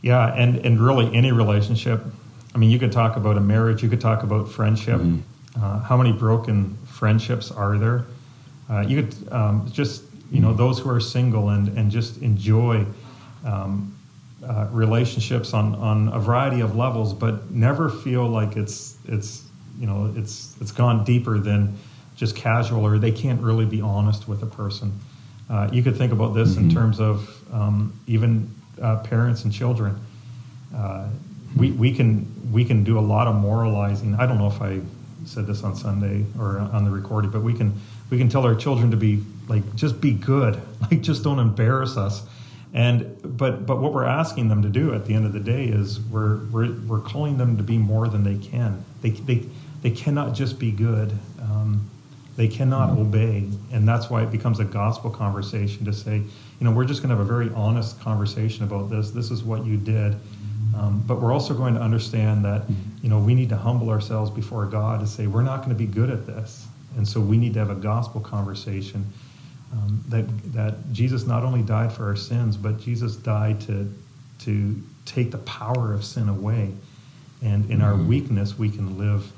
Yeah, 0.00 0.34
and 0.34 0.56
and 0.58 0.80
really 0.80 1.14
any 1.14 1.30
relationship. 1.30 2.02
I 2.54 2.58
mean, 2.58 2.70
you 2.70 2.78
could 2.78 2.92
talk 2.92 3.16
about 3.16 3.36
a 3.36 3.40
marriage. 3.40 3.82
You 3.82 3.88
could 3.88 4.00
talk 4.00 4.22
about 4.22 4.48
friendship. 4.48 5.00
Mm-hmm. 5.00 5.62
Uh, 5.62 5.80
how 5.80 5.96
many 5.96 6.12
broken 6.12 6.76
friendships 6.86 7.50
are 7.50 7.78
there? 7.78 8.04
Uh, 8.70 8.80
you 8.80 9.02
could 9.02 9.32
um, 9.32 9.68
just 9.70 10.02
you 10.30 10.40
know 10.40 10.54
those 10.54 10.78
who 10.78 10.90
are 10.90 11.00
single 11.00 11.50
and 11.50 11.76
and 11.76 11.90
just 11.90 12.22
enjoy 12.22 12.86
um, 13.44 13.94
uh, 14.42 14.66
relationships 14.72 15.52
on 15.52 15.74
on 15.74 16.08
a 16.08 16.18
variety 16.18 16.60
of 16.60 16.74
levels, 16.74 17.12
but 17.12 17.50
never 17.50 17.90
feel 17.90 18.26
like 18.26 18.56
it's 18.56 18.96
it's 19.06 19.44
you 19.78 19.86
know 19.86 20.12
it's 20.16 20.54
it's 20.60 20.72
gone 20.72 21.04
deeper 21.04 21.38
than 21.38 21.76
just 22.16 22.36
casual 22.36 22.84
or 22.84 22.98
they 22.98 23.12
can't 23.12 23.40
really 23.40 23.64
be 23.64 23.80
honest 23.80 24.28
with 24.28 24.42
a 24.42 24.46
person. 24.46 24.92
Uh, 25.50 25.68
you 25.72 25.82
could 25.82 25.96
think 25.96 26.12
about 26.12 26.34
this 26.34 26.50
mm-hmm. 26.50 26.64
in 26.64 26.70
terms 26.70 27.00
of 27.00 27.28
um, 27.52 27.98
even 28.06 28.50
uh, 28.80 28.98
parents 28.98 29.44
and 29.44 29.52
children. 29.52 29.98
Uh, 30.74 31.08
we, 31.56 31.70
we 31.72 31.92
can 31.92 32.26
we 32.52 32.64
can 32.64 32.84
do 32.84 32.98
a 32.98 33.00
lot 33.00 33.26
of 33.26 33.34
moralizing. 33.34 34.14
I 34.14 34.26
don't 34.26 34.38
know 34.38 34.48
if 34.48 34.60
i 34.62 34.80
said 35.24 35.46
this 35.46 35.62
on 35.62 35.76
sunday 35.76 36.26
or 36.36 36.58
on 36.58 36.84
the 36.84 36.90
recording 36.90 37.30
but 37.30 37.42
we 37.42 37.54
can 37.54 37.72
we 38.10 38.18
can 38.18 38.28
tell 38.28 38.44
our 38.44 38.56
children 38.56 38.90
to 38.90 38.96
be 38.96 39.22
like 39.48 39.74
just 39.74 40.00
be 40.00 40.12
good. 40.12 40.60
Like 40.82 41.00
just 41.00 41.22
don't 41.22 41.38
embarrass 41.38 41.96
us. 41.96 42.24
And 42.74 43.16
but 43.22 43.66
but 43.66 43.78
what 43.78 43.92
we're 43.92 44.04
asking 44.04 44.48
them 44.48 44.62
to 44.62 44.68
do 44.68 44.92
at 44.94 45.06
the 45.06 45.14
end 45.14 45.26
of 45.26 45.32
the 45.32 45.40
day 45.40 45.66
is 45.66 46.00
we're 46.00 46.38
we're, 46.46 46.72
we're 46.72 47.00
calling 47.00 47.38
them 47.38 47.56
to 47.56 47.62
be 47.62 47.78
more 47.78 48.08
than 48.08 48.24
they 48.24 48.36
can. 48.36 48.84
They, 49.00 49.10
they 49.10 49.46
they 49.82 49.90
cannot 49.90 50.32
just 50.34 50.58
be 50.58 50.70
good. 50.70 51.12
Um, 51.40 51.90
they 52.36 52.48
cannot 52.48 52.90
mm-hmm. 52.90 53.02
obey, 53.02 53.48
and 53.72 53.86
that's 53.86 54.08
why 54.08 54.22
it 54.22 54.30
becomes 54.30 54.58
a 54.58 54.64
gospel 54.64 55.10
conversation 55.10 55.84
to 55.84 55.92
say, 55.92 56.16
you 56.16 56.64
know, 56.66 56.70
we're 56.70 56.86
just 56.86 57.02
going 57.02 57.10
to 57.10 57.16
have 57.16 57.24
a 57.24 57.28
very 57.28 57.50
honest 57.54 58.00
conversation 58.00 58.64
about 58.64 58.88
this. 58.88 59.10
This 59.10 59.30
is 59.30 59.42
what 59.42 59.66
you 59.66 59.76
did, 59.76 60.16
um, 60.74 61.04
but 61.06 61.20
we're 61.20 61.32
also 61.32 61.52
going 61.52 61.74
to 61.74 61.80
understand 61.80 62.44
that, 62.44 62.62
mm-hmm. 62.62 62.72
you 63.02 63.10
know, 63.10 63.18
we 63.18 63.34
need 63.34 63.50
to 63.50 63.56
humble 63.56 63.90
ourselves 63.90 64.30
before 64.30 64.64
God 64.66 65.00
to 65.00 65.06
say 65.06 65.26
we're 65.26 65.42
not 65.42 65.58
going 65.58 65.70
to 65.70 65.74
be 65.74 65.86
good 65.86 66.08
at 66.08 66.26
this, 66.26 66.66
and 66.96 67.06
so 67.06 67.20
we 67.20 67.36
need 67.36 67.52
to 67.54 67.58
have 67.58 67.70
a 67.70 67.74
gospel 67.74 68.20
conversation. 68.20 69.04
Um, 69.72 70.04
that 70.08 70.52
that 70.52 70.92
Jesus 70.92 71.26
not 71.26 71.44
only 71.44 71.62
died 71.62 71.92
for 71.92 72.04
our 72.04 72.16
sins, 72.16 72.56
but 72.56 72.78
Jesus 72.78 73.16
died 73.16 73.60
to 73.62 73.92
to 74.40 74.82
take 75.06 75.30
the 75.30 75.38
power 75.38 75.92
of 75.92 76.04
sin 76.04 76.28
away, 76.28 76.72
and 77.42 77.70
in 77.70 77.78
mm-hmm. 77.78 77.82
our 77.82 77.96
weakness 77.96 78.58
we 78.58 78.70
can 78.70 78.98
live 78.98 79.32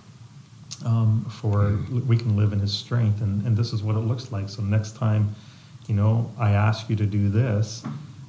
um, 0.84 1.24
for 1.30 1.78
we 2.06 2.16
can 2.16 2.36
live 2.36 2.52
in 2.52 2.60
his 2.60 2.72
strength 2.72 3.20
and, 3.20 3.46
and 3.46 3.56
this 3.56 3.72
is 3.72 3.82
what 3.82 3.96
it 3.96 4.00
looks 4.00 4.32
like. 4.32 4.48
So 4.48 4.62
next 4.62 4.96
time 4.96 5.34
you 5.86 5.94
know 5.94 6.32
i 6.38 6.52
ask 6.52 6.88
you 6.88 6.96
to 6.96 7.04
do 7.04 7.28
this 7.28 7.84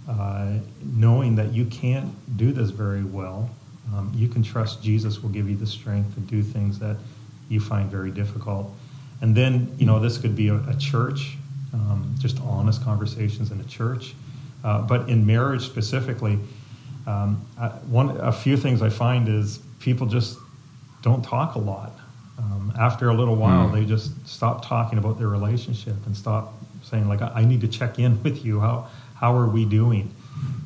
uh, 0.10 0.58
knowing 0.84 1.36
that 1.36 1.54
you 1.54 1.64
can't 1.64 2.12
do 2.36 2.52
this 2.52 2.70
very 2.70 3.06
well 3.06 3.50
um, 3.94 4.12
you 4.14 4.28
can 4.28 4.44
trust 4.44 4.84
jesus 4.84 5.24
will 5.24 5.30
give 5.30 5.50
you 5.50 5.56
the 5.56 5.66
strength 5.66 6.14
to 6.16 6.20
do 6.20 6.44
things 6.44 6.78
that 6.80 6.98
you 7.50 7.60
find 7.60 7.90
very 7.90 8.12
difficult. 8.12 8.74
And 9.22 9.36
then 9.36 9.74
you 9.78 9.86
know 9.86 10.00
this 10.00 10.18
could 10.18 10.36
be 10.36 10.50
a, 10.50 10.56
a 10.68 10.76
church 10.78 11.38
um, 11.74 12.16
just 12.20 12.40
honest 12.42 12.84
conversations 12.84 13.52
in 13.52 13.60
a 13.60 13.64
church. 13.66 14.14
Uh, 14.64 14.82
but 14.82 15.10
in 15.10 15.26
marriage 15.26 15.66
specifically 15.66 16.40
um, 17.06 17.46
I, 17.60 17.68
one 17.68 18.18
a 18.18 18.32
few 18.32 18.58
things 18.58 18.82
I 18.82 18.90
find 18.90 19.30
is 19.30 19.60
people 19.80 20.08
just 20.08 20.38
don't 21.02 21.24
talk 21.24 21.56
a 21.56 21.60
lot. 21.60 21.92
After 22.80 23.10
a 23.10 23.14
little 23.14 23.36
while, 23.36 23.70
mm. 23.70 23.74
they 23.74 23.86
just 23.86 24.28
stop 24.28 24.66
talking 24.66 24.98
about 24.98 25.18
their 25.18 25.28
relationship 25.28 25.96
and 26.06 26.16
stop 26.16 26.54
saying 26.84 27.08
like, 27.08 27.22
"I 27.22 27.44
need 27.46 27.62
to 27.62 27.68
check 27.68 28.00
in 28.00 28.22
with 28.24 28.46
you. 28.46 28.60
How 28.60 28.88
how 29.16 29.36
are 29.36 29.48
we 29.48 29.66
doing?" 29.66 30.14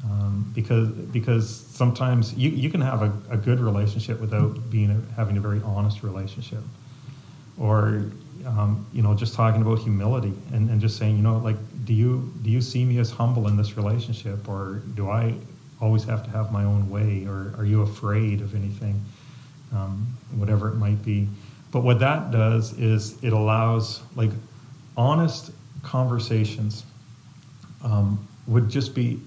Um, 0.06 0.52
because 0.56 0.90
because 0.90 1.50
sometimes 1.50 2.34
you, 2.34 2.50
you 2.50 2.70
can 2.70 2.82
have 2.82 3.02
a, 3.02 3.14
a 3.30 3.38
good 3.38 3.60
relationship 3.60 4.20
without 4.20 4.70
being 4.70 4.90
a, 4.92 5.16
having 5.16 5.38
a 5.38 5.42
very 5.42 5.62
honest 5.64 6.04
relationship, 6.04 6.64
or 7.60 8.12
um, 8.46 8.86
you 8.94 9.02
know 9.02 9.14
just 9.14 9.34
talking 9.34 9.62
about 9.62 9.80
humility 9.80 10.34
and, 10.54 10.70
and 10.70 10.82
just 10.82 10.98
saying 10.98 11.16
you 11.18 11.22
know 11.22 11.38
like 11.38 11.58
do 11.86 11.94
you 11.94 12.32
do 12.42 12.50
you 12.50 12.62
see 12.62 12.86
me 12.86 12.98
as 13.00 13.12
humble 13.12 13.48
in 13.48 13.58
this 13.58 13.78
relationship 13.78 14.48
or 14.48 14.82
do 14.96 15.10
I 15.10 15.36
always 15.82 16.04
have 16.04 16.24
to 16.24 16.30
have 16.32 16.52
my 16.52 16.64
own 16.64 16.90
way 16.90 17.26
or 17.26 17.54
are 17.58 17.66
you 17.66 17.82
afraid 17.82 18.42
of 18.42 18.56
anything, 18.56 19.04
um, 19.74 20.08
whatever 20.36 20.70
it 20.70 20.76
might 20.76 21.04
be. 21.04 21.28
But 21.72 21.84
what 21.84 22.00
that 22.00 22.32
does 22.32 22.78
is 22.80 23.22
it 23.24 23.34
allows 23.34 24.02
like 24.16 24.32
honest 24.98 25.52
conversations 25.84 26.84
um, 27.84 28.28
would 28.48 28.70
just 28.70 28.96
be 28.96 29.20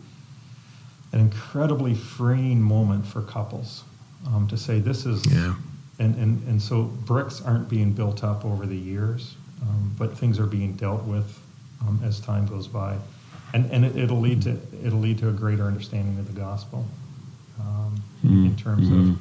an 1.13 1.21
incredibly 1.21 1.95
freeing 1.95 2.61
moment 2.61 3.07
for 3.07 3.23
couples 3.23 3.85
um, 4.29 4.49
to 4.49 4.57
say 4.57 4.79
this 4.79 5.07
is 5.07 5.25
yeah. 5.33 5.55
and, 5.99 6.15
and 6.17 6.47
and 6.49 6.61
so 6.61 6.83
bricks 6.83 7.43
aren't 7.43 7.69
being 7.69 7.93
built 7.93 8.25
up 8.25 8.45
over 8.45 8.67
the 8.67 8.77
years 8.77 9.37
um, 9.63 9.95
but 9.99 10.17
things 10.17 10.39
are 10.39 10.47
being 10.47 10.73
dealt 10.75 11.03
with 11.05 11.41
um, 11.83 12.01
as 12.05 12.21
time 12.21 12.47
goes 12.47 12.67
by 12.67 12.97
and 13.55 13.71
and 13.71 13.85
it, 13.85 14.11
will 14.11 14.21
lead 14.21 14.43
to 14.43 14.59
it'll 14.85 14.99
lead 14.99 15.19
to 15.19 15.29
a 15.29 15.33
greater 15.33 15.65
understanding 15.65 16.19
of 16.19 16.27
the 16.33 16.39
gospel 16.39 16.87
um, 17.61 18.03
mm-hmm. 18.25 18.47
in 18.47 18.57
terms 18.57 18.91
of 18.91 19.19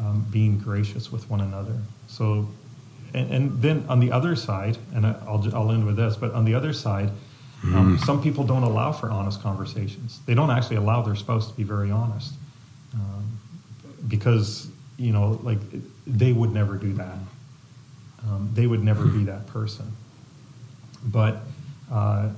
um, 0.00 0.26
being 0.30 0.58
gracious 0.58 1.10
with 1.12 1.28
one 1.30 1.40
another 1.40 1.76
so 2.06 2.48
and, 3.14 3.30
and, 3.32 3.62
then 3.62 3.84
on 3.88 4.00
the 4.00 4.10
other 4.10 4.34
side 4.34 4.76
and 4.92 5.06
I'll, 5.06 5.44
I'll 5.54 5.70
end 5.70 5.86
with 5.86 5.96
this 5.96 6.16
but 6.16 6.32
on 6.32 6.44
the 6.44 6.54
other 6.54 6.72
side 6.72 7.10
um, 7.72 7.96
mm. 7.96 8.04
some 8.04 8.22
people 8.22 8.44
don't 8.44 8.62
allow 8.62 8.92
for 8.92 9.10
honest 9.10 9.40
conversations. 9.42 10.20
They 10.26 10.34
don't 10.34 10.50
actually 10.50 10.76
allow 10.76 11.00
their 11.00 11.14
spouse 11.14 11.50
to 11.50 11.56
be 11.56 11.62
very 11.62 11.90
honest 11.90 12.34
um, 12.92 13.38
because, 14.06 14.68
you 14.98 15.12
know, 15.12 15.40
like 15.42 15.58
they 16.06 16.32
would 16.32 16.52
never 16.52 16.76
do 16.76 16.92
that. 16.94 17.16
Um, 18.24 18.50
they 18.52 18.66
would 18.66 18.84
never 18.84 19.06
be 19.06 19.24
that 19.24 19.46
person. 19.46 19.90
But 21.06 21.38
uh, 21.90 22.30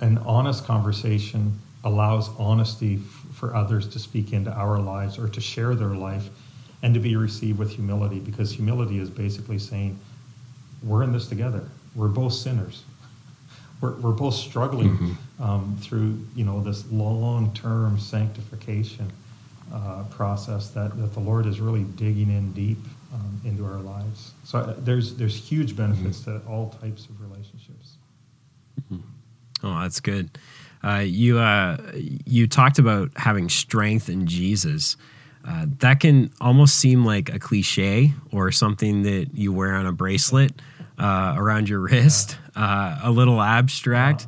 an 0.00 0.18
honest 0.18 0.66
conversation 0.66 1.58
allows 1.84 2.28
honesty 2.38 2.96
f- 2.96 3.34
for 3.34 3.56
others 3.56 3.88
to 3.88 3.98
speak 3.98 4.34
into 4.34 4.50
our 4.50 4.78
lives 4.78 5.18
or 5.18 5.28
to 5.28 5.40
share 5.40 5.74
their 5.74 5.94
life 5.94 6.28
and 6.82 6.94
to 6.94 7.00
be 7.00 7.16
received 7.16 7.58
with 7.58 7.70
humility 7.70 8.18
because 8.18 8.52
humility 8.52 8.98
is 8.98 9.08
basically 9.08 9.58
saying, 9.58 9.98
we're 10.82 11.02
in 11.02 11.12
this 11.12 11.28
together. 11.28 11.64
We're 11.94 12.08
both 12.08 12.32
sinners 12.32 12.82
we're, 13.82 13.92
we're 13.96 14.12
both 14.12 14.34
struggling 14.34 14.96
mm-hmm. 14.96 15.42
um, 15.42 15.76
through 15.80 16.18
you 16.34 16.44
know 16.44 16.62
this 16.62 16.90
long-term 16.90 17.98
sanctification 17.98 19.12
uh, 19.74 20.04
process 20.04 20.70
that, 20.70 20.96
that 20.98 21.12
the 21.12 21.20
Lord 21.20 21.46
is 21.46 21.60
really 21.60 21.84
digging 21.84 22.30
in 22.30 22.52
deep 22.52 22.78
um, 23.12 23.40
into 23.44 23.64
our 23.64 23.80
lives. 23.80 24.32
So 24.44 24.60
uh, 24.60 24.74
there's 24.78 25.16
there's 25.16 25.36
huge 25.36 25.76
benefits 25.76 26.20
mm-hmm. 26.20 26.46
to 26.46 26.50
all 26.50 26.70
types 26.80 27.06
of 27.06 27.20
relationships. 27.20 27.96
Mm-hmm. 28.80 29.66
Oh, 29.66 29.80
that's 29.80 30.00
good. 30.00 30.38
Uh, 30.82 31.02
you 31.04 31.38
uh, 31.38 31.76
you 31.94 32.46
talked 32.46 32.78
about 32.78 33.10
having 33.16 33.48
strength 33.48 34.08
in 34.08 34.26
Jesus. 34.26 34.96
Uh, 35.46 35.66
that 35.78 36.00
can 36.00 36.30
almost 36.40 36.78
seem 36.78 37.04
like 37.04 37.32
a 37.34 37.38
cliche 37.38 38.12
or 38.30 38.52
something 38.52 39.02
that 39.02 39.34
you 39.34 39.52
wear 39.52 39.74
on 39.74 39.86
a 39.86 39.92
bracelet 39.92 40.52
uh, 40.98 41.34
around 41.36 41.68
your 41.68 41.80
wrist, 41.80 42.38
uh, 42.54 43.00
a 43.02 43.10
little 43.10 43.40
abstract. 43.40 44.26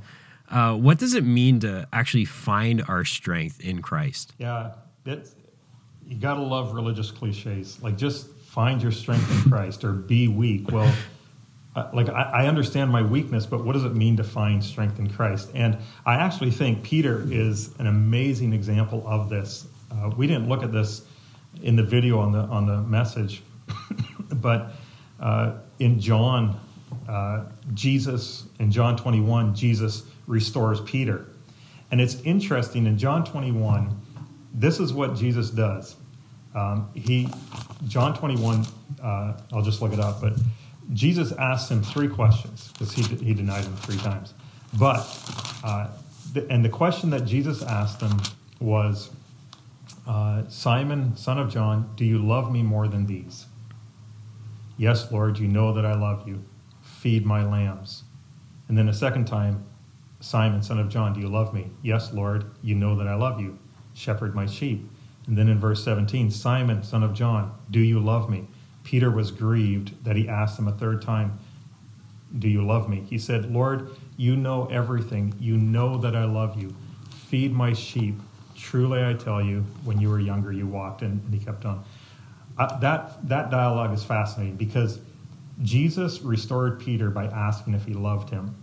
Uh, 0.50 0.74
what 0.74 0.98
does 0.98 1.14
it 1.14 1.24
mean 1.24 1.60
to 1.60 1.86
actually 1.92 2.24
find 2.24 2.82
our 2.88 3.04
strength 3.04 3.60
in 3.60 3.80
Christ? 3.80 4.32
Yeah, 4.38 4.72
it's, 5.06 5.34
you 6.06 6.16
got 6.16 6.34
to 6.34 6.42
love 6.42 6.74
religious 6.74 7.10
cliches. 7.10 7.80
Like 7.82 7.96
just 7.96 8.28
find 8.28 8.82
your 8.82 8.92
strength 8.92 9.30
in 9.30 9.50
Christ 9.50 9.84
or 9.84 9.92
be 9.92 10.28
weak. 10.28 10.70
Well, 10.70 10.92
like 11.92 12.08
I, 12.08 12.22
I, 12.22 12.46
understand 12.46 12.92
my 12.92 13.02
weakness, 13.02 13.46
but 13.46 13.64
what 13.64 13.72
does 13.72 13.84
it 13.84 13.94
mean 13.94 14.16
to 14.18 14.24
find 14.24 14.62
strength 14.62 15.00
in 15.00 15.10
Christ? 15.10 15.50
And 15.54 15.78
I 16.06 16.14
actually 16.14 16.52
think 16.52 16.84
Peter 16.84 17.24
is 17.28 17.74
an 17.78 17.88
amazing 17.88 18.52
example 18.52 19.02
of 19.06 19.28
this. 19.28 19.66
Uh, 19.90 20.10
we 20.16 20.28
didn't 20.28 20.48
look 20.48 20.62
at 20.62 20.70
this 20.72 21.02
in 21.62 21.76
the 21.76 21.82
video 21.82 22.18
on 22.18 22.32
the 22.32 22.40
on 22.40 22.66
the 22.66 22.82
message, 22.82 23.42
but 24.34 24.72
uh, 25.20 25.54
in 25.78 26.00
John, 26.00 26.60
uh, 27.08 27.44
Jesus, 27.72 28.44
in 28.58 28.70
John 28.70 28.96
21, 28.96 29.54
Jesus 29.54 30.04
restores 30.26 30.80
Peter. 30.82 31.26
And 31.90 32.00
it's 32.00 32.20
interesting, 32.22 32.86
in 32.86 32.98
John 32.98 33.24
21, 33.24 33.96
this 34.52 34.80
is 34.80 34.92
what 34.92 35.14
Jesus 35.14 35.50
does. 35.50 35.96
Um, 36.54 36.88
he, 36.94 37.28
John 37.88 38.14
21, 38.14 38.66
uh, 39.02 39.34
I'll 39.52 39.62
just 39.62 39.82
look 39.82 39.92
it 39.92 40.00
up, 40.00 40.20
but 40.20 40.34
Jesus 40.92 41.32
asks 41.32 41.70
him 41.70 41.82
three 41.82 42.08
questions 42.08 42.70
because 42.72 42.92
he, 42.92 43.02
he 43.02 43.34
denied 43.34 43.64
him 43.64 43.76
three 43.76 43.96
times. 43.96 44.34
But, 44.78 45.06
uh, 45.64 45.88
the, 46.32 46.46
and 46.50 46.64
the 46.64 46.68
question 46.68 47.10
that 47.10 47.24
Jesus 47.24 47.62
asked 47.62 48.00
him 48.00 48.20
was, 48.60 49.10
uh, 50.06 50.48
Simon, 50.48 51.16
son 51.16 51.38
of 51.38 51.50
John, 51.50 51.92
do 51.96 52.04
you 52.04 52.18
love 52.18 52.50
me 52.50 52.62
more 52.62 52.88
than 52.88 53.06
these? 53.06 53.46
Yes, 54.76 55.10
Lord, 55.12 55.38
you 55.38 55.48
know 55.48 55.72
that 55.72 55.86
I 55.86 55.94
love 55.94 56.26
you. 56.26 56.44
Feed 56.82 57.24
my 57.24 57.44
lambs. 57.44 58.04
And 58.68 58.76
then 58.76 58.88
a 58.88 58.94
second 58.94 59.26
time, 59.26 59.64
Simon, 60.20 60.62
son 60.62 60.78
of 60.78 60.88
John, 60.88 61.12
do 61.12 61.20
you 61.20 61.28
love 61.28 61.52
me? 61.52 61.70
Yes, 61.82 62.12
Lord, 62.12 62.46
you 62.62 62.74
know 62.74 62.96
that 62.96 63.06
I 63.06 63.14
love 63.14 63.40
you. 63.40 63.58
Shepherd 63.92 64.34
my 64.34 64.46
sheep. 64.46 64.88
And 65.26 65.38
then 65.38 65.48
in 65.48 65.58
verse 65.58 65.84
17, 65.84 66.30
Simon, 66.30 66.82
son 66.82 67.02
of 67.02 67.14
John, 67.14 67.54
do 67.70 67.80
you 67.80 68.00
love 68.00 68.28
me? 68.28 68.46
Peter 68.82 69.10
was 69.10 69.30
grieved 69.30 70.04
that 70.04 70.16
he 70.16 70.28
asked 70.28 70.58
him 70.58 70.68
a 70.68 70.72
third 70.72 71.02
time, 71.02 71.38
Do 72.38 72.48
you 72.48 72.64
love 72.64 72.88
me? 72.88 73.04
He 73.08 73.18
said, 73.18 73.50
Lord, 73.50 73.90
you 74.16 74.36
know 74.36 74.66
everything. 74.66 75.34
You 75.38 75.56
know 75.56 75.96
that 75.98 76.14
I 76.14 76.24
love 76.24 76.60
you. 76.60 76.74
Feed 77.10 77.52
my 77.52 77.72
sheep. 77.72 78.20
Truly 78.56 79.04
I 79.04 79.14
tell 79.14 79.42
you, 79.42 79.64
when 79.84 80.00
you 80.00 80.08
were 80.08 80.20
younger, 80.20 80.52
you 80.52 80.66
walked. 80.66 81.02
And, 81.02 81.22
and 81.24 81.34
he 81.34 81.44
kept 81.44 81.64
on 81.64 81.84
uh, 82.56 82.78
that 82.78 83.28
that 83.28 83.50
dialogue 83.50 83.92
is 83.92 84.04
fascinating 84.04 84.56
because 84.56 85.00
Jesus 85.62 86.22
restored 86.22 86.80
Peter 86.80 87.10
by 87.10 87.26
asking 87.26 87.74
if 87.74 87.84
he 87.84 87.94
loved 87.94 88.30
him. 88.30 88.54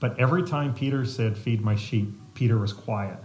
But 0.00 0.18
every 0.18 0.42
time 0.42 0.74
Peter 0.74 1.04
said, 1.04 1.38
"Feed 1.38 1.62
my 1.62 1.76
sheep," 1.76 2.12
Peter 2.34 2.58
was 2.58 2.72
quiet. 2.72 3.18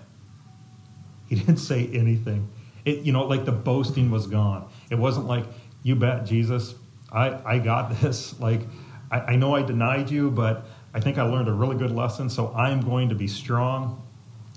He 1.27 1.36
didn't 1.39 1.57
say 1.57 1.88
anything. 1.88 2.49
It, 2.86 2.99
you 2.99 3.12
know, 3.12 3.25
like 3.25 3.45
the 3.45 3.51
boasting 3.51 4.12
was 4.12 4.27
gone. 4.27 4.69
It 4.89 4.95
wasn't 4.95 5.27
like, 5.27 5.45
"You 5.84 5.95
bet, 5.95 6.25
Jesus, 6.25 6.75
I 7.12 7.39
I 7.43 7.60
got 7.60 7.89
this." 8.01 8.39
Like, 8.39 8.62
I, 9.10 9.19
I 9.19 9.36
know 9.36 9.55
I 9.55 9.63
denied 9.63 10.12
you, 10.12 10.29
but 10.29 10.67
I 10.93 10.99
think 10.99 11.17
I 11.17 11.23
learned 11.23 11.47
a 11.47 11.53
really 11.53 11.77
good 11.77 11.91
lesson. 11.91 12.29
So 12.29 12.53
I'm 12.53 12.81
going 12.81 13.10
to 13.10 13.15
be 13.15 13.27
strong. 13.27 14.07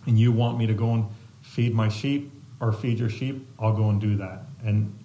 And 0.06 0.18
you 0.18 0.32
want 0.32 0.58
me 0.58 0.66
to 0.66 0.74
go 0.74 0.92
and 0.92 1.06
feed 1.54 1.72
my 1.72 1.88
sheep 1.88 2.32
or 2.60 2.72
feed 2.72 2.98
your 2.98 3.08
sheep? 3.08 3.46
I'll 3.60 3.76
go 3.76 3.88
and 3.88 4.00
do 4.00 4.16
that. 4.16 4.42
And 4.64 4.98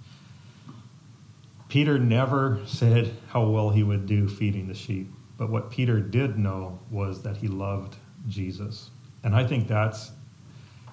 Peter 1.68 2.00
never 2.00 2.60
said 2.66 3.14
how 3.28 3.48
well 3.48 3.70
he 3.70 3.84
would 3.84 4.08
do 4.08 4.28
feeding 4.28 4.68
the 4.68 4.74
sheep, 4.74 5.12
but 5.38 5.52
what 5.52 5.70
Peter 5.70 6.00
did 6.00 6.40
know 6.40 6.80
was 6.90 7.22
that 7.22 7.38
he 7.38 7.48
loved 7.48 7.96
Jesus. 8.28 8.90
And 9.24 9.36
I 9.36 9.46
think 9.46 9.68
that's 9.68 10.12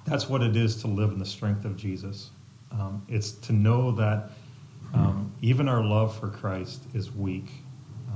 that's 0.04 0.28
what 0.28 0.42
it 0.42 0.54
is 0.54 0.82
to 0.82 0.86
live 0.88 1.10
in 1.10 1.18
the 1.18 1.26
strength 1.26 1.64
of 1.64 1.76
Jesus. 1.76 2.30
Um, 2.70 3.04
it's 3.08 3.32
to 3.32 3.52
know 3.52 3.92
that 3.92 4.30
um, 4.92 5.32
even 5.40 5.68
our 5.68 5.82
love 5.82 6.16
for 6.16 6.28
Christ 6.28 6.84
is 6.94 7.10
weak 7.10 7.50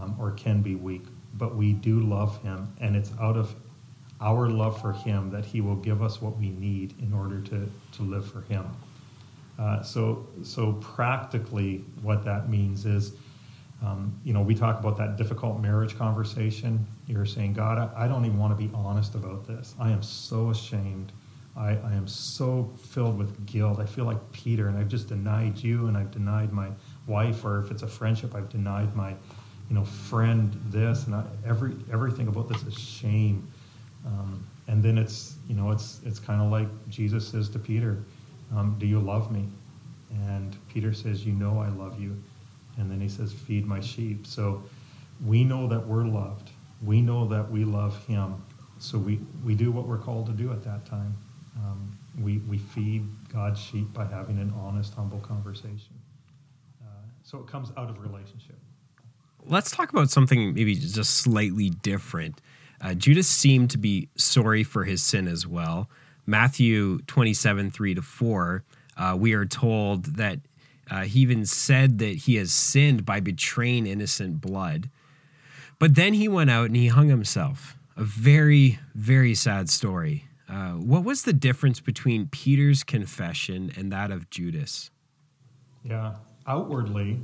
um, 0.01 0.15
or 0.21 0.33
can 0.33 0.61
be 0.61 0.75
weak, 0.75 1.05
but 1.35 1.57
we 1.57 1.73
do 1.73 2.01
love 2.01 2.41
him, 2.43 2.73
and 2.81 2.95
it's 2.95 3.11
out 3.19 3.37
of 3.37 3.55
our 4.21 4.49
love 4.49 4.81
for 4.81 4.93
him 4.93 5.31
that 5.31 5.45
he 5.45 5.61
will 5.61 5.77
give 5.77 6.03
us 6.03 6.21
what 6.21 6.37
we 6.37 6.51
need 6.51 6.95
in 7.01 7.13
order 7.13 7.41
to, 7.41 7.71
to 7.93 8.03
live 8.03 8.31
for 8.31 8.43
him. 8.43 8.67
Uh, 9.59 9.83
so, 9.83 10.27
so 10.43 10.73
practically, 10.75 11.85
what 12.03 12.25
that 12.25 12.49
means 12.49 12.87
is, 12.87 13.13
um, 13.83 14.19
you 14.25 14.33
know, 14.33 14.43
we 14.43 14.55
talk 14.55 14.79
about 14.79 14.97
that 14.99 15.17
difficult 15.17 15.61
marriage 15.61 15.97
conversation. 15.97 16.87
You're 17.07 17.27
saying, 17.27 17.55
God, 17.55 17.79
I, 17.79 18.05
I 18.05 18.09
don't 18.09 18.25
even 18.25 18.39
want 18.39 18.59
to 18.59 18.63
be 18.63 18.71
honest 18.75 19.15
about 19.15 19.47
this. 19.47 19.75
I 19.79 19.91
am 19.91 20.03
so 20.03 20.51
ashamed. 20.51 21.13
I, 21.57 21.71
I, 21.71 21.93
am 21.95 22.07
so 22.07 22.71
filled 22.81 23.19
with 23.19 23.45
guilt. 23.47 23.81
I 23.81 23.87
feel 23.87 24.05
like 24.05 24.19
Peter, 24.33 24.69
and 24.69 24.79
I've 24.79 24.89
just 24.89 25.09
denied 25.09 25.59
you, 25.59 25.89
and 25.89 25.97
I've 25.97 26.11
denied 26.11 26.53
my 26.53 26.69
wife, 27.07 27.45
or 27.45 27.59
if 27.59 27.71
it's 27.71 27.83
a 27.83 27.89
friendship, 27.89 28.35
I've 28.35 28.49
denied 28.49 28.95
my, 28.95 29.11
you 29.69 29.75
know, 29.75 29.85
friend 29.85 30.59
this, 30.67 31.07
and 31.07 31.15
I, 31.15 31.25
every 31.45 31.75
everything 31.93 32.29
about 32.29 32.49
this 32.49 32.63
is 32.63 32.79
shame. 32.79 33.51
Um, 34.07 34.47
and 34.69 34.83
then 34.83 34.99
it's, 34.99 35.37
you 35.49 35.55
know, 35.55 35.71
it's 35.71 36.01
it's 36.05 36.19
kind 36.19 36.41
of 36.41 36.51
like 36.51 36.69
Jesus 36.89 37.27
says 37.27 37.49
to 37.51 37.59
Peter, 37.59 37.99
um, 38.55 38.77
Do 38.79 38.87
you 38.87 39.01
love 39.01 39.31
me? 39.31 39.49
And 40.11 40.57
Peter 40.69 40.93
says, 40.93 41.25
You 41.25 41.33
know 41.33 41.59
I 41.59 41.69
love 41.69 42.01
you. 42.01 42.17
And 42.79 42.91
then 42.91 43.01
he 43.01 43.09
says, 43.09 43.33
Feed 43.33 43.67
my 43.67 43.81
sheep. 43.81 44.27
So 44.27 44.63
we 45.25 45.45
know 45.45 45.69
that 45.69 45.87
we're 45.87 46.05
loved. 46.05 46.51
We 46.83 47.01
know 47.01 47.27
that 47.29 47.51
we 47.51 47.65
love 47.65 48.05
him. 48.07 48.43
So 48.79 48.97
we, 48.99 49.21
we 49.45 49.55
do 49.55 49.71
what 49.71 49.87
we're 49.87 49.99
called 49.99 50.27
to 50.27 50.33
do 50.33 50.51
at 50.53 50.65
that 50.65 50.87
time. 50.87 51.15
Um, 51.57 51.99
we, 52.19 52.39
we 52.39 52.59
feed 52.59 53.07
God's 53.33 53.61
sheep 53.61 53.93
by 53.93 54.07
having 54.07 54.39
an 54.39 54.53
honest, 54.57 54.95
humble 54.95 55.21
conversation. 55.21 56.01
Uh, 56.83 56.87
so 57.23 57.39
it 57.39 57.47
comes 57.47 57.71
out 57.77 57.91
of 57.91 58.01
relationship. 58.01 58.57
Let's 59.45 59.71
talk 59.71 59.91
about 59.91 60.11
something 60.11 60.55
maybe 60.55 60.75
just 60.75 61.19
slightly 61.19 61.71
different. 61.71 62.41
Uh, 62.81 62.95
Judas 62.95 63.29
seemed 63.29 63.71
to 63.71 63.79
be 63.79 64.09
sorry 64.17 64.65
for 64.65 64.85
his 64.85 65.03
sin 65.03 65.29
as 65.29 65.47
well. 65.47 65.89
Matthew 66.27 66.99
27, 67.07 67.71
3 67.71 67.95
to 67.95 68.03
4, 68.03 68.65
uh, 68.97 69.17
we 69.19 69.33
are 69.35 69.45
told 69.45 70.17
that 70.17 70.39
uh, 70.91 71.03
he 71.03 71.21
even 71.21 71.47
said 71.47 71.99
that 71.99 72.17
he 72.17 72.37
has 72.37 72.53
sinned 72.53 73.05
by 73.05 73.21
betraying 73.21 73.87
innocent 73.87 74.41
blood. 74.41 74.91
But 75.79 75.95
then 75.95 76.15
he 76.15 76.29
went 76.29 76.51
out 76.51 76.67
and 76.67 76.77
he 76.77 76.89
hung 76.89 77.09
himself. 77.09 77.77
A 77.97 78.05
very, 78.05 78.79
very 78.95 79.35
sad 79.35 79.69
story. 79.71 80.25
Uh, 80.49 80.73
what 80.73 81.05
was 81.05 81.23
the 81.23 81.33
difference 81.33 81.81
between 81.81 82.27
Peter's 82.27 82.83
confession 82.83 83.73
and 83.77 83.93
that 83.93 84.11
of 84.11 84.29
Judas? 84.31 84.91
Yeah, 85.85 86.15
outwardly, 86.47 87.21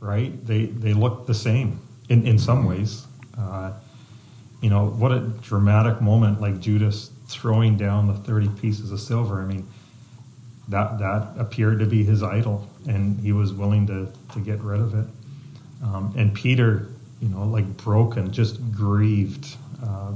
right? 0.00 0.46
They 0.46 0.66
they 0.66 0.92
look 0.92 1.26
the 1.26 1.34
same 1.34 1.80
in 2.08 2.26
in 2.26 2.38
some 2.38 2.66
ways. 2.66 3.06
Uh, 3.36 3.72
you 4.60 4.70
know, 4.70 4.86
what 4.86 5.12
a 5.12 5.20
dramatic 5.20 6.00
moment 6.00 6.40
like 6.40 6.60
Judas 6.60 7.10
throwing 7.26 7.76
down 7.76 8.06
the 8.06 8.14
30 8.14 8.48
pieces 8.60 8.90
of 8.90 9.00
silver. 9.00 9.40
I 9.40 9.44
mean, 9.44 9.66
that, 10.68 10.98
that 10.98 11.28
appeared 11.38 11.78
to 11.78 11.86
be 11.86 12.04
his 12.04 12.22
idol, 12.22 12.68
and 12.86 13.18
he 13.20 13.32
was 13.32 13.52
willing 13.52 13.86
to, 13.86 14.12
to 14.32 14.40
get 14.40 14.60
rid 14.60 14.80
of 14.80 14.94
it. 14.94 15.06
Um, 15.82 16.12
and 16.16 16.34
Peter, 16.34 16.88
you 17.20 17.28
know, 17.28 17.44
like 17.44 17.76
broken, 17.76 18.32
just 18.32 18.60
grieved, 18.72 19.56
uh, 19.82 20.12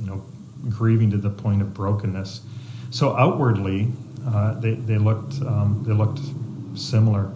you 0.00 0.06
know, 0.06 0.24
grieving 0.70 1.10
to 1.10 1.18
the 1.18 1.30
point 1.30 1.62
of 1.62 1.74
brokenness. 1.74 2.40
So 2.90 3.16
outwardly, 3.16 3.92
uh, 4.26 4.58
they, 4.58 4.74
they 4.74 4.98
looked 4.98 5.34
um, 5.42 5.84
they 5.86 5.92
looked 5.92 6.20
similar. 6.74 7.30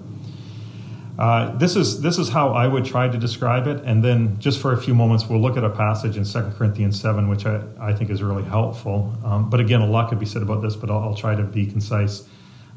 Uh, 1.21 1.55
this 1.59 1.77
is 1.77 2.01
this 2.01 2.17
is 2.17 2.31
how 2.31 2.53
I 2.53 2.67
would 2.67 2.87
try 2.87 3.07
to 3.07 3.19
describe 3.19 3.67
it, 3.67 3.83
and 3.85 4.03
then 4.03 4.41
just 4.41 4.59
for 4.59 4.73
a 4.73 4.77
few 4.81 4.95
moments, 4.95 5.29
we'll 5.29 5.43
look 5.43 5.59
at 5.59 5.65
a 5.65 5.69
passage 5.69 6.17
in 6.17 6.25
2 6.25 6.53
Corinthians 6.57 6.99
seven, 6.99 7.29
which 7.29 7.45
I, 7.45 7.61
I 7.79 7.93
think 7.93 8.09
is 8.09 8.23
really 8.23 8.43
helpful. 8.43 9.15
Um, 9.23 9.51
but 9.51 9.61
again, 9.61 9.83
a 9.83 9.87
lot 9.87 10.09
could 10.09 10.19
be 10.19 10.25
said 10.25 10.41
about 10.41 10.63
this, 10.63 10.77
but 10.77 10.91
I'll, 10.91 11.01
I'll 11.01 11.15
try 11.15 11.35
to 11.35 11.43
be 11.43 11.67
concise. 11.67 12.27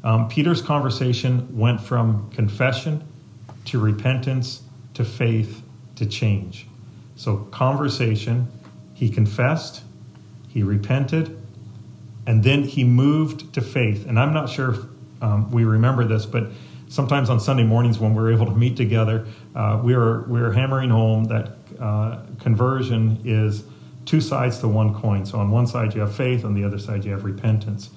Um, 0.04 0.28
Peter's 0.28 0.60
conversation 0.60 1.58
went 1.58 1.80
from 1.80 2.30
confession 2.32 3.02
to 3.64 3.80
repentance 3.80 4.60
to 4.92 5.06
faith 5.06 5.62
to 5.96 6.04
change. 6.04 6.66
So 7.16 7.38
conversation, 7.50 8.48
he 8.92 9.08
confessed, 9.08 9.82
he 10.48 10.62
repented, 10.62 11.34
and 12.26 12.44
then 12.44 12.64
he 12.64 12.84
moved 12.84 13.54
to 13.54 13.62
faith. 13.62 14.06
And 14.06 14.18
I'm 14.18 14.34
not 14.34 14.50
sure 14.50 14.74
if 14.74 14.80
um, 15.22 15.50
we 15.50 15.64
remember 15.64 16.04
this, 16.04 16.26
but 16.26 16.50
sometimes 16.94 17.28
on 17.28 17.40
Sunday 17.40 17.64
mornings 17.64 17.98
when 17.98 18.14
we're 18.14 18.32
able 18.32 18.46
to 18.46 18.54
meet 18.54 18.76
together, 18.76 19.26
uh, 19.56 19.80
we're 19.82 20.22
we're 20.28 20.52
hammering 20.52 20.90
home 20.90 21.24
that 21.24 21.56
uh, 21.80 22.20
conversion 22.38 23.20
is 23.24 23.64
two 24.06 24.20
sides 24.20 24.58
to 24.58 24.68
one 24.68 24.94
coin. 24.94 25.26
So 25.26 25.38
on 25.38 25.50
one 25.50 25.66
side 25.66 25.94
you 25.94 26.00
have 26.02 26.14
faith, 26.14 26.44
on 26.44 26.54
the 26.54 26.62
other 26.62 26.78
side 26.78 27.04
you 27.04 27.10
have 27.10 27.24
repentance, 27.24 27.90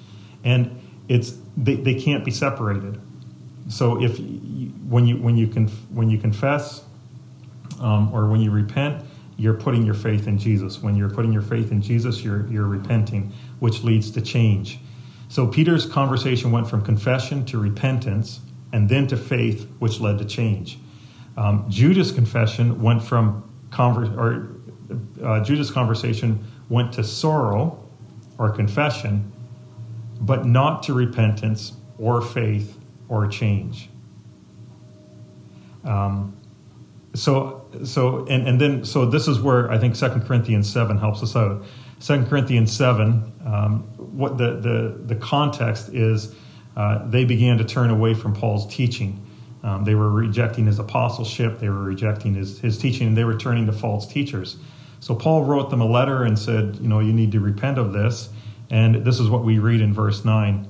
and 0.44 0.82
it's 1.08 1.38
they, 1.56 1.76
they 1.76 1.94
can't 1.94 2.26
be 2.26 2.32
separated. 2.32 3.00
So 3.70 4.02
if 4.02 4.18
you, 4.20 4.70
when 4.90 5.06
you 5.06 5.18
when 5.18 5.38
you 5.38 5.48
conf, 5.48 5.72
when 5.92 6.10
you 6.10 6.18
confess 6.18 6.84
um, 7.80 8.12
or 8.12 8.28
when 8.28 8.42
you 8.42 8.50
repent, 8.50 9.06
you're 9.38 9.54
putting 9.54 9.84
your 9.84 9.94
faith 9.94 10.28
in 10.28 10.40
Jesus. 10.40 10.82
When 10.82 10.96
you're 10.96 11.12
putting 11.12 11.32
your 11.32 11.44
faith 11.44 11.72
in 11.72 11.84
Jesus, 11.84 12.24
you're 12.24 12.48
you're 12.48 12.68
repenting, 12.68 13.32
which 13.60 13.84
leads 13.84 14.10
to 14.12 14.22
change. 14.22 14.80
So 15.30 15.46
Peter's 15.46 15.86
conversation 15.86 16.52
went 16.52 16.68
from 16.68 16.82
confession 16.82 17.46
to 17.46 17.60
repentance, 17.60 18.40
and 18.74 18.90
then 18.90 19.08
to 19.08 19.18
faith, 19.18 19.68
which 19.80 20.00
led 20.00 20.18
to 20.20 20.26
change. 20.26 20.80
Um, 21.38 21.66
Judas' 21.70 22.12
confession 22.12 22.82
went 22.82 23.04
from 23.04 23.44
conver- 23.70 24.18
or 24.18 24.58
uh, 25.24 25.44
Judas' 25.44 25.72
conversation 25.72 26.44
went 26.70 26.94
to 26.94 27.04
sorrow 27.04 27.84
or 28.38 28.50
confession, 28.52 29.32
but 30.22 30.46
not 30.46 30.84
to 30.84 30.94
repentance 30.94 31.74
or 31.98 32.22
faith 32.22 32.78
or 33.10 33.28
change. 33.28 33.90
Um, 35.84 36.36
so, 37.14 37.66
so, 37.84 38.26
and, 38.28 38.48
and 38.48 38.62
then, 38.62 38.86
so 38.86 39.06
this 39.06 39.28
is 39.28 39.40
where 39.40 39.72
I 39.72 39.78
think 39.78 39.96
Second 39.96 40.26
Corinthians 40.26 40.72
7 40.72 40.98
helps 40.98 41.24
us 41.24 41.36
out. 41.36 41.64
Second 42.00 42.28
Corinthians 42.28 42.72
7, 42.72 43.34
um, 43.46 43.80
what 43.98 44.38
the, 44.38 44.58
the, 44.58 45.00
the 45.06 45.16
context 45.16 45.90
is 45.90 46.36
uh, 46.78 47.06
they 47.10 47.26
began 47.26 47.58
to 47.58 47.66
turn 47.66 47.90
away 47.90 48.14
from 48.14 48.34
Paul's 48.34 48.74
teaching. 48.74 49.26
Um, 49.64 49.84
they 49.84 49.96
were 49.96 50.12
rejecting 50.12 50.68
his 50.68 50.78
apostleship, 50.78 51.60
they 51.60 51.70
were 51.70 51.82
rejecting 51.84 52.36
his, 52.36 52.60
his 52.60 52.78
teaching, 52.78 53.08
and 53.08 53.18
they 53.18 53.24
were 53.24 53.36
turning 53.36 53.66
to 53.66 53.74
false 53.74 54.08
teachers. 54.08 54.58
So 55.00 55.16
Paul 55.16 55.44
wrote 55.44 55.72
them 55.72 55.82
a 55.82 55.88
letter 55.88 56.24
and 56.24 56.38
said, 56.38 56.78
You 56.80 56.88
know, 56.88 57.00
you 57.00 57.14
need 57.14 57.32
to 57.32 57.40
repent 57.40 57.80
of 57.80 57.94
this. 57.94 58.30
And 58.70 59.04
this 59.04 59.20
is 59.20 59.28
what 59.30 59.44
we 59.44 59.58
read 59.58 59.82
in 59.82 59.94
verse 59.94 60.24
9. 60.24 60.68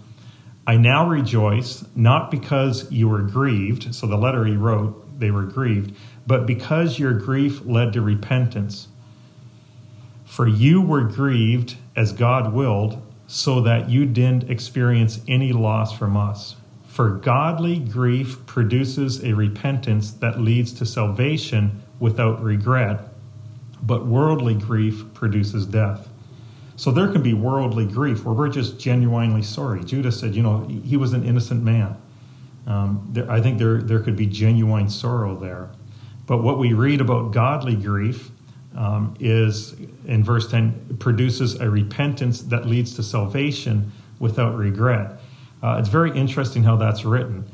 I 0.66 0.78
now 0.78 1.10
rejoice, 1.10 1.84
not 1.96 2.32
because 2.32 2.90
you 2.92 3.10
were 3.10 3.22
grieved, 3.22 3.94
so 3.94 4.08
the 4.08 4.18
letter 4.18 4.46
he 4.46 4.56
wrote, 4.56 5.20
they 5.20 5.32
were 5.32 5.44
grieved, 5.44 5.96
but 6.26 6.46
because 6.46 7.00
your 7.00 7.14
grief 7.14 7.66
led 7.66 7.94
to 7.94 8.02
repentance. 8.02 8.88
For 10.26 10.48
you 10.48 10.82
were 10.82 11.04
grieved 11.04 11.76
as 11.96 12.14
God 12.14 12.54
willed 12.54 13.02
so 13.28 13.60
that 13.62 13.90
you 13.90 14.06
didn't 14.06 14.50
experience 14.50 15.20
any 15.28 15.52
loss 15.52 15.96
from 15.96 16.16
us. 16.16 16.56
For 16.86 17.12
godly 17.12 17.78
grief 17.78 18.46
produces 18.46 19.24
a 19.24 19.34
repentance 19.34 20.12
that 20.14 20.40
leads 20.40 20.74
to 20.74 20.86
salvation 20.86 21.84
without 22.00 22.42
regret, 22.42 23.02
but 23.84 24.08
worldly 24.08 24.56
grief 24.56 25.04
produces 25.14 25.66
death. 25.66 26.08
So 26.78 26.92
there 26.92 27.12
can 27.12 27.22
be 27.22 27.34
worldly 27.34 27.86
grief 27.86 28.24
where 28.24 28.34
we're 28.34 28.50
just 28.50 28.80
genuinely 28.80 29.44
sorry. 29.44 29.84
Judas 29.84 30.20
said, 30.20 30.36
you 30.36 30.42
know, 30.42 30.66
he 30.68 30.96
was 30.96 31.14
an 31.14 31.24
innocent 31.24 31.64
man. 31.64 31.98
Um, 32.66 33.08
there, 33.12 33.30
I 33.30 33.42
think 33.42 33.60
there, 33.60 33.82
there 33.82 34.00
could 34.00 34.16
be 34.16 34.28
genuine 34.28 34.90
sorrow 34.90 35.36
there. 35.36 35.70
But 36.26 36.44
what 36.44 36.60
we 36.60 36.74
read 36.74 37.02
about 37.02 37.32
godly 37.32 37.76
grief 37.76 38.32
um, 38.78 39.16
is 39.20 39.76
in 40.06 40.24
verse 40.24 40.50
10 40.50 40.98
produces 41.00 41.56
a 41.56 41.70
repentance 41.70 42.42
that 42.44 42.66
leads 42.66 42.96
to 42.96 43.04
salvation 43.04 43.92
without 44.20 44.56
regret. 44.56 45.20
Uh, 45.62 45.78
it's 45.80 45.90
very 45.90 46.12
interesting 46.18 46.64
how 46.64 46.76
that's 46.76 47.04
written. 47.04 47.50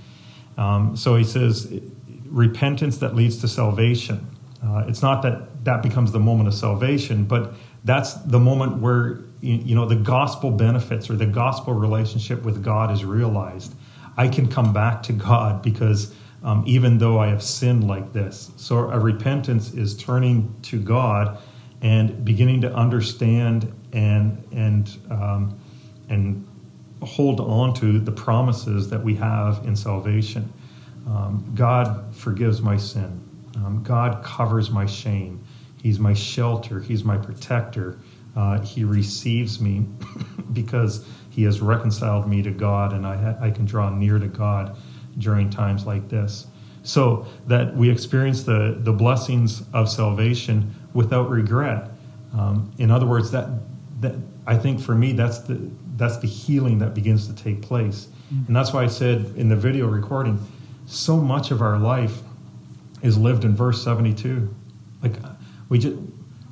Um, 0.57 0.95
so 0.95 1.15
he 1.15 1.23
says, 1.23 1.81
repentance 2.25 2.97
that 2.97 3.15
leads 3.15 3.37
to 3.37 3.47
salvation. 3.47 4.27
Uh, 4.63 4.83
it's 4.87 5.01
not 5.01 5.21
that 5.23 5.63
that 5.63 5.81
becomes 5.81 6.11
the 6.11 6.19
moment 6.19 6.47
of 6.47 6.53
salvation, 6.53 7.23
but 7.23 7.53
that's 7.85 8.13
the 8.13 8.39
moment 8.39 8.81
where 8.81 9.21
you, 9.41 9.75
know 9.75 9.85
the 9.85 9.95
gospel 9.95 10.51
benefits 10.51 11.09
or 11.09 11.15
the 11.15 11.25
gospel 11.25 11.73
relationship 11.73 12.43
with 12.43 12.63
God 12.63 12.91
is 12.91 13.03
realized. 13.03 13.73
I 14.15 14.27
can 14.27 14.47
come 14.47 14.73
back 14.73 15.03
to 15.03 15.13
God 15.13 15.61
because 15.61 16.13
um, 16.43 16.63
even 16.65 16.97
though 16.97 17.19
I 17.19 17.27
have 17.27 17.41
sinned 17.41 17.87
like 17.87 18.11
this. 18.13 18.51
So 18.57 18.89
a 18.89 18.99
repentance 18.99 19.73
is 19.73 19.95
turning 19.95 20.53
to 20.63 20.79
God 20.79 21.37
and 21.81 22.23
beginning 22.25 22.61
to 22.61 22.73
understand 22.73 23.71
and 23.93 24.43
and 24.51 24.97
um, 25.09 25.59
and 26.09 26.47
hold 27.01 27.39
on 27.39 27.73
to 27.75 27.99
the 27.99 28.11
promises 28.11 28.89
that 28.89 29.03
we 29.03 29.15
have 29.15 29.65
in 29.65 29.75
salvation. 29.75 30.51
Um, 31.07 31.51
God 31.55 32.15
forgives 32.15 32.61
my 32.61 32.77
sin. 32.77 33.21
Um, 33.57 33.83
God 33.83 34.23
covers 34.23 34.71
my 34.71 34.85
shame. 34.85 35.43
He's 35.81 35.99
my 35.99 36.13
shelter. 36.13 36.79
He's 36.79 37.03
my 37.03 37.17
protector. 37.17 37.99
Uh, 38.35 38.61
he 38.61 38.83
receives 38.83 39.59
me 39.59 39.85
because 40.53 41.05
He 41.29 41.43
has 41.43 41.61
reconciled 41.61 42.27
me 42.27 42.41
to 42.41 42.51
God, 42.51 42.93
and 42.93 43.05
I, 43.05 43.17
ha- 43.17 43.37
I 43.39 43.51
can 43.51 43.65
draw 43.65 43.89
near 43.89 44.17
to 44.17 44.27
God 44.27 44.77
during 45.17 45.49
times 45.49 45.85
like 45.85 46.09
this. 46.09 46.47
So 46.83 47.25
that 47.47 47.75
we 47.75 47.89
experience 47.89 48.43
the, 48.43 48.77
the 48.79 48.91
blessings 48.91 49.63
of 49.73 49.89
salvation 49.89 50.73
without 50.93 51.29
regret. 51.29 51.91
Um, 52.37 52.71
in 52.77 52.91
other 52.91 53.05
words, 53.05 53.31
that, 53.31 53.47
that 54.01 54.15
I 54.45 54.57
think 54.57 54.81
for 54.81 54.95
me, 54.95 55.13
that's 55.13 55.39
the, 55.39 55.69
that's 55.95 56.17
the 56.17 56.27
healing 56.27 56.79
that 56.79 56.93
begins 56.93 57.27
to 57.27 57.35
take 57.35 57.61
place. 57.61 58.07
Mm-hmm. 58.33 58.47
And 58.47 58.55
that's 58.55 58.73
why 58.73 58.83
I 58.83 58.87
said 58.87 59.33
in 59.37 59.47
the 59.47 59.55
video 59.55 59.87
recording, 59.87 60.39
so 60.85 61.17
much 61.17 61.51
of 61.51 61.61
our 61.61 61.77
life 61.77 62.21
is 63.01 63.17
lived 63.17 63.45
in 63.45 63.55
verse 63.55 63.83
72. 63.83 64.53
Like 65.01 65.13
we 65.69 65.79
just, 65.79 65.97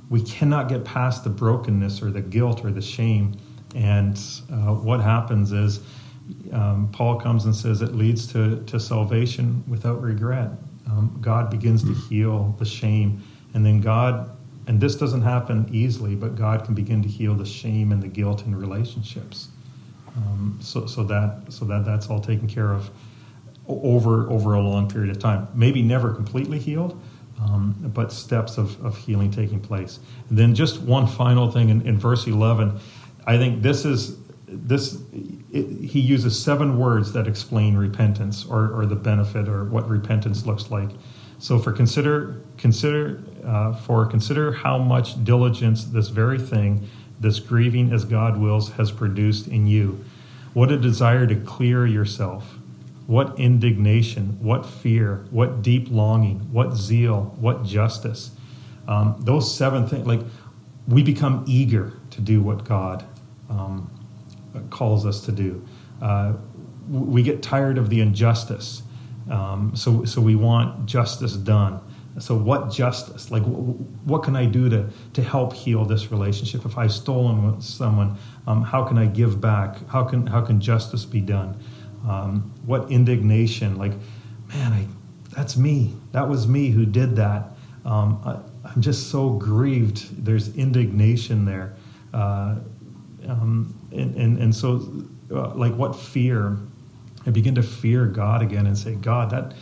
we 0.10 0.22
cannot 0.22 0.70
get 0.70 0.84
past 0.84 1.24
the 1.24 1.30
brokenness 1.30 2.02
or 2.02 2.12
the 2.12 2.22
guilt 2.22 2.64
or 2.64 2.72
the 2.72 2.82
shame. 2.82 3.38
And 3.76 4.20
uh, 4.52 4.74
what 4.74 5.00
happens 5.00 5.52
is 5.52 5.80
um, 6.52 6.90
Paul 6.92 7.20
comes 7.20 7.46
and 7.46 7.56
says 7.56 7.82
it 7.82 7.96
leads 7.96 8.32
to, 8.34 8.64
to 8.66 8.80
salvation 8.80 9.64
without 9.68 10.02
regret. 10.02 10.52
Um, 10.88 11.18
God 11.22 11.50
begins 11.50 11.84
to 11.84 11.94
heal 11.94 12.56
the 12.60 12.66
shame, 12.66 13.24
and 13.54 13.66
then 13.66 13.82
God, 13.82 14.38
and 14.68 14.80
this 14.80 14.96
doesn't 14.96 15.22
happen 15.22 15.68
easily, 15.72 16.16
but 16.16 16.36
God 16.36 16.66
can 16.66 16.74
begin 16.74 17.02
to 17.02 17.08
heal 17.08 17.34
the 17.34 17.46
shame 17.46 17.92
and 17.92 18.02
the 18.02 18.08
guilt 18.08 18.46
in 18.46 18.56
relationships. 18.56 19.50
Um, 20.18 20.58
so, 20.62 20.86
so 20.88 21.04
that 21.04 21.44
so 21.50 21.64
that 21.66 21.86
that's 21.86 22.10
all 22.10 22.20
taken 22.20 22.48
care 22.48 22.74
of 22.74 22.90
over 23.68 24.30
over 24.30 24.56
a 24.56 24.62
long 24.62 24.90
period 24.90 25.10
of 25.10 25.20
time. 25.20 25.48
Maybe 25.54 25.82
never 25.82 26.14
completely 26.14 26.60
healed, 26.60 27.02
um, 27.40 27.76
but 27.94 28.12
steps 28.12 28.58
of, 28.58 28.84
of 28.84 28.98
healing 28.98 29.32
taking 29.32 29.60
place. 29.60 30.00
And 30.30 30.38
then 30.38 30.54
just 30.54 30.82
one 30.82 31.08
final 31.08 31.50
thing 31.50 31.70
in, 31.70 31.82
in 31.88 31.98
verse 31.98 32.28
11, 32.28 32.80
I 33.26 33.38
think 33.38 33.62
this 33.62 33.86
is 33.86 34.18
this 34.48 35.02
it, 35.52 35.90
he 35.90 36.00
uses 36.00 36.42
seven 36.42 36.80
words 36.80 37.14
that 37.14 37.28
explain 37.28 37.76
repentance 37.76 38.46
or, 38.46 38.72
or 38.72 38.86
the 38.86 38.96
benefit 38.96 39.48
or 39.48 39.66
what 39.66 39.88
repentance 39.88 40.46
looks 40.46 40.72
like. 40.72 40.90
So 41.40 41.60
for 41.60 41.72
consider 41.72 42.42
consider 42.58 43.20
uh, 43.44 43.74
for 43.74 44.06
consider 44.06 44.52
how 44.52 44.78
much 44.78 45.24
diligence 45.24 45.86
this 45.86 46.10
very 46.10 46.40
thing, 46.40 46.88
this 47.20 47.40
grieving 47.40 47.92
as 47.92 48.06
God 48.06 48.38
wills, 48.38 48.72
has 48.74 48.92
produced 48.92 49.48
in 49.48 49.68
you. 49.68 50.04
What 50.54 50.72
a 50.72 50.78
desire 50.78 51.26
to 51.28 51.36
clear 51.36 51.86
yourself 51.86 52.58
what 53.08 53.38
indignation, 53.40 54.38
what 54.40 54.66
fear, 54.66 55.26
what 55.32 55.62
deep 55.62 55.88
longing, 55.90 56.40
what 56.52 56.74
zeal, 56.74 57.36
what 57.40 57.64
justice. 57.64 58.32
Um, 58.88 59.16
those 59.20 59.54
seven 59.54 59.88
things, 59.88 60.06
like 60.08 60.22
we 60.88 61.04
become 61.04 61.44
eager 61.48 61.94
to 62.12 62.22
do 62.22 62.42
what 62.42 62.64
God 62.64 63.04
um, 63.50 63.90
calls 64.70 65.06
us 65.06 65.22
to 65.26 65.32
do. 65.32 65.66
Uh, 66.02 66.34
we 66.90 67.24
get 67.24 67.42
tired 67.42 67.78
of 67.78 67.90
the 67.90 68.02
injustice, 68.02 68.84
um, 69.30 69.76
so 69.76 70.04
so 70.04 70.20
we 70.22 70.36
want 70.36 70.86
justice 70.86 71.34
done. 71.34 71.80
So 72.20 72.36
what 72.36 72.70
justice? 72.72 73.32
Like 73.32 73.44
what 73.44 74.24
can 74.24 74.36
I 74.36 74.46
do 74.46 74.70
to 74.70 74.90
to 75.14 75.24
help 75.24 75.54
heal 75.54 75.86
this 75.86 76.12
relationship? 76.12 76.66
If 76.66 76.78
I've 76.78 76.92
stolen 76.92 77.62
someone, 77.62 78.18
um, 78.48 78.64
how 78.64 78.84
can 78.84 78.98
I 78.98 79.06
give 79.06 79.40
back? 79.40 79.88
How 79.88 80.04
can 80.04 80.28
how 80.28 80.42
can 80.42 80.60
justice 80.60 81.06
be 81.06 81.22
done? 81.22 81.58
Um, 82.08 82.54
what 82.66 82.92
indignation, 82.92 83.78
like, 83.78 83.94
man, 84.48 84.74
I, 84.74 84.88
that's 85.36 85.56
me. 85.56 85.94
That 86.12 86.28
was 86.28 86.48
me 86.48 86.70
who 86.70 86.86
did 86.86 87.16
that. 87.18 87.52
Um, 87.86 88.22
I, 88.26 88.72
am 88.72 88.82
just 88.82 89.10
so 89.10 89.30
grieved. 89.30 90.26
There's 90.26 90.56
indignation 90.56 91.46
there. 91.46 91.76
Uh, 92.14 92.56
um, 93.28 93.76
and, 93.92 94.16
and, 94.16 94.38
and 94.38 94.56
so, 94.56 95.06
uh, 95.32 95.54
like, 95.56 95.74
what 95.76 95.96
fear? 95.96 96.58
I 97.26 97.30
begin 97.30 97.56
to 97.56 97.64
fear 97.64 98.06
God 98.06 98.42
again 98.42 98.66
and 98.66 98.78
say, 98.78 98.96
God, 98.96 99.30
that 99.30 99.54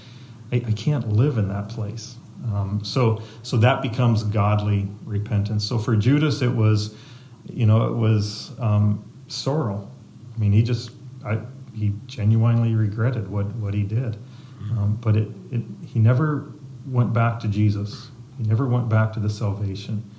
I, 0.52 0.58
I 0.58 0.72
can't 0.72 1.10
live 1.10 1.38
in 1.38 1.50
that 1.50 1.70
place. 1.70 2.16
Um, 2.46 2.82
so, 2.84 3.22
so 3.44 3.58
that 3.58 3.82
becomes 3.82 4.24
godly 4.24 4.88
repentance. 5.04 5.68
So 5.68 5.78
for 5.78 5.96
Judas, 5.96 6.42
it 6.42 6.52
was, 6.52 6.96
you 7.46 7.66
know, 7.66 7.88
it 7.88 7.96
was 7.96 8.52
um, 8.60 9.04
sorrow. 9.28 9.90
I 10.36 10.40
mean, 10.40 10.54
he 10.54 10.64
just, 10.64 10.92
I, 11.26 11.40
he 11.74 11.94
genuinely 12.08 12.76
regretted 12.76 13.30
what, 13.30 13.48
what 13.56 13.74
he 13.74 13.84
did. 13.84 14.18
Um, 14.72 14.98
but 15.02 15.18
it, 15.18 15.28
it, 15.52 15.64
he 15.86 16.00
never 16.00 16.54
went 16.86 17.12
back 17.14 17.40
to 17.42 17.48
Jesus. 17.48 18.10
He 18.38 18.44
never 18.44 18.68
went 18.68 18.88
back 18.88 19.12
to 19.14 19.20
the 19.20 19.30
salvation. 19.30 20.10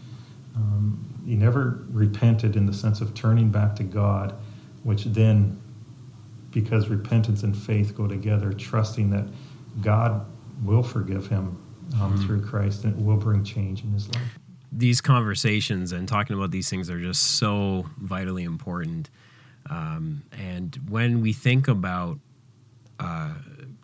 Um, 0.57 1.10
he 1.24 1.35
never 1.35 1.85
repented 1.90 2.56
in 2.56 2.66
the 2.66 2.72
sense 2.72 3.00
of 3.00 3.14
turning 3.14 3.50
back 3.50 3.76
to 3.76 3.83
God, 3.83 4.35
which 4.83 5.04
then, 5.04 5.61
because 6.50 6.88
repentance 6.88 7.42
and 7.42 7.56
faith 7.56 7.94
go 7.96 8.06
together, 8.06 8.52
trusting 8.52 9.11
that 9.11 9.26
God 9.80 10.26
will 10.64 10.83
forgive 10.83 11.26
him 11.26 11.62
um, 11.94 12.14
mm-hmm. 12.14 12.26
through 12.26 12.42
Christ 12.44 12.85
and 12.85 12.98
it 12.98 13.04
will 13.04 13.16
bring 13.16 13.44
change 13.44 13.83
in 13.83 13.92
his 13.92 14.09
life. 14.14 14.38
These 14.72 15.00
conversations 15.00 15.92
and 15.92 16.06
talking 16.06 16.37
about 16.37 16.50
these 16.50 16.70
things 16.70 16.90
are 16.90 17.00
just 17.00 17.22
so 17.38 17.87
vitally 17.98 18.44
important. 18.44 19.11
Um, 19.68 20.22
and 20.33 20.78
when 20.88 21.20
we 21.20 21.33
think 21.33 21.68
about 21.68 22.18
uh, 22.98 23.35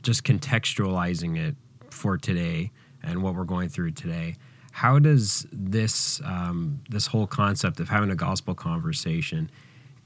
just 0.03 0.25
contextualizing 0.25 1.37
it 1.37 1.57
for 1.91 2.17
today 2.17 2.71
and 3.03 3.23
what 3.23 3.35
we're 3.35 3.45
going 3.45 3.69
through 3.69 3.93
today, 3.93 4.37
how 4.77 4.99
does 4.99 5.47
this 5.51 6.21
um, 6.27 6.83
this 6.91 7.07
whole 7.07 7.27
concept 7.27 7.81
of 7.81 7.89
having 7.89 8.11
a 8.11 8.15
gospel 8.15 8.55
conversation 8.55 9.51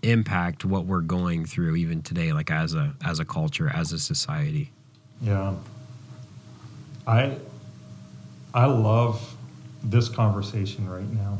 impact 0.05 0.65
what 0.65 0.87
we're 0.87 1.01
going 1.01 1.45
through 1.45 1.75
even 1.75 2.01
today, 2.03 2.33
like 2.33 2.53
as 2.53 2.75
a 2.75 2.95
as 3.05 3.19
a 3.19 3.25
culture, 3.25 3.69
as 3.69 3.93
a 3.93 3.99
society? 3.99 4.71
Yeah, 5.23 5.55
I 7.05 7.37
I 8.55 8.67
love 8.67 9.37
this 9.83 10.09
conversation 10.09 10.89
right 10.89 11.11
now 11.11 11.39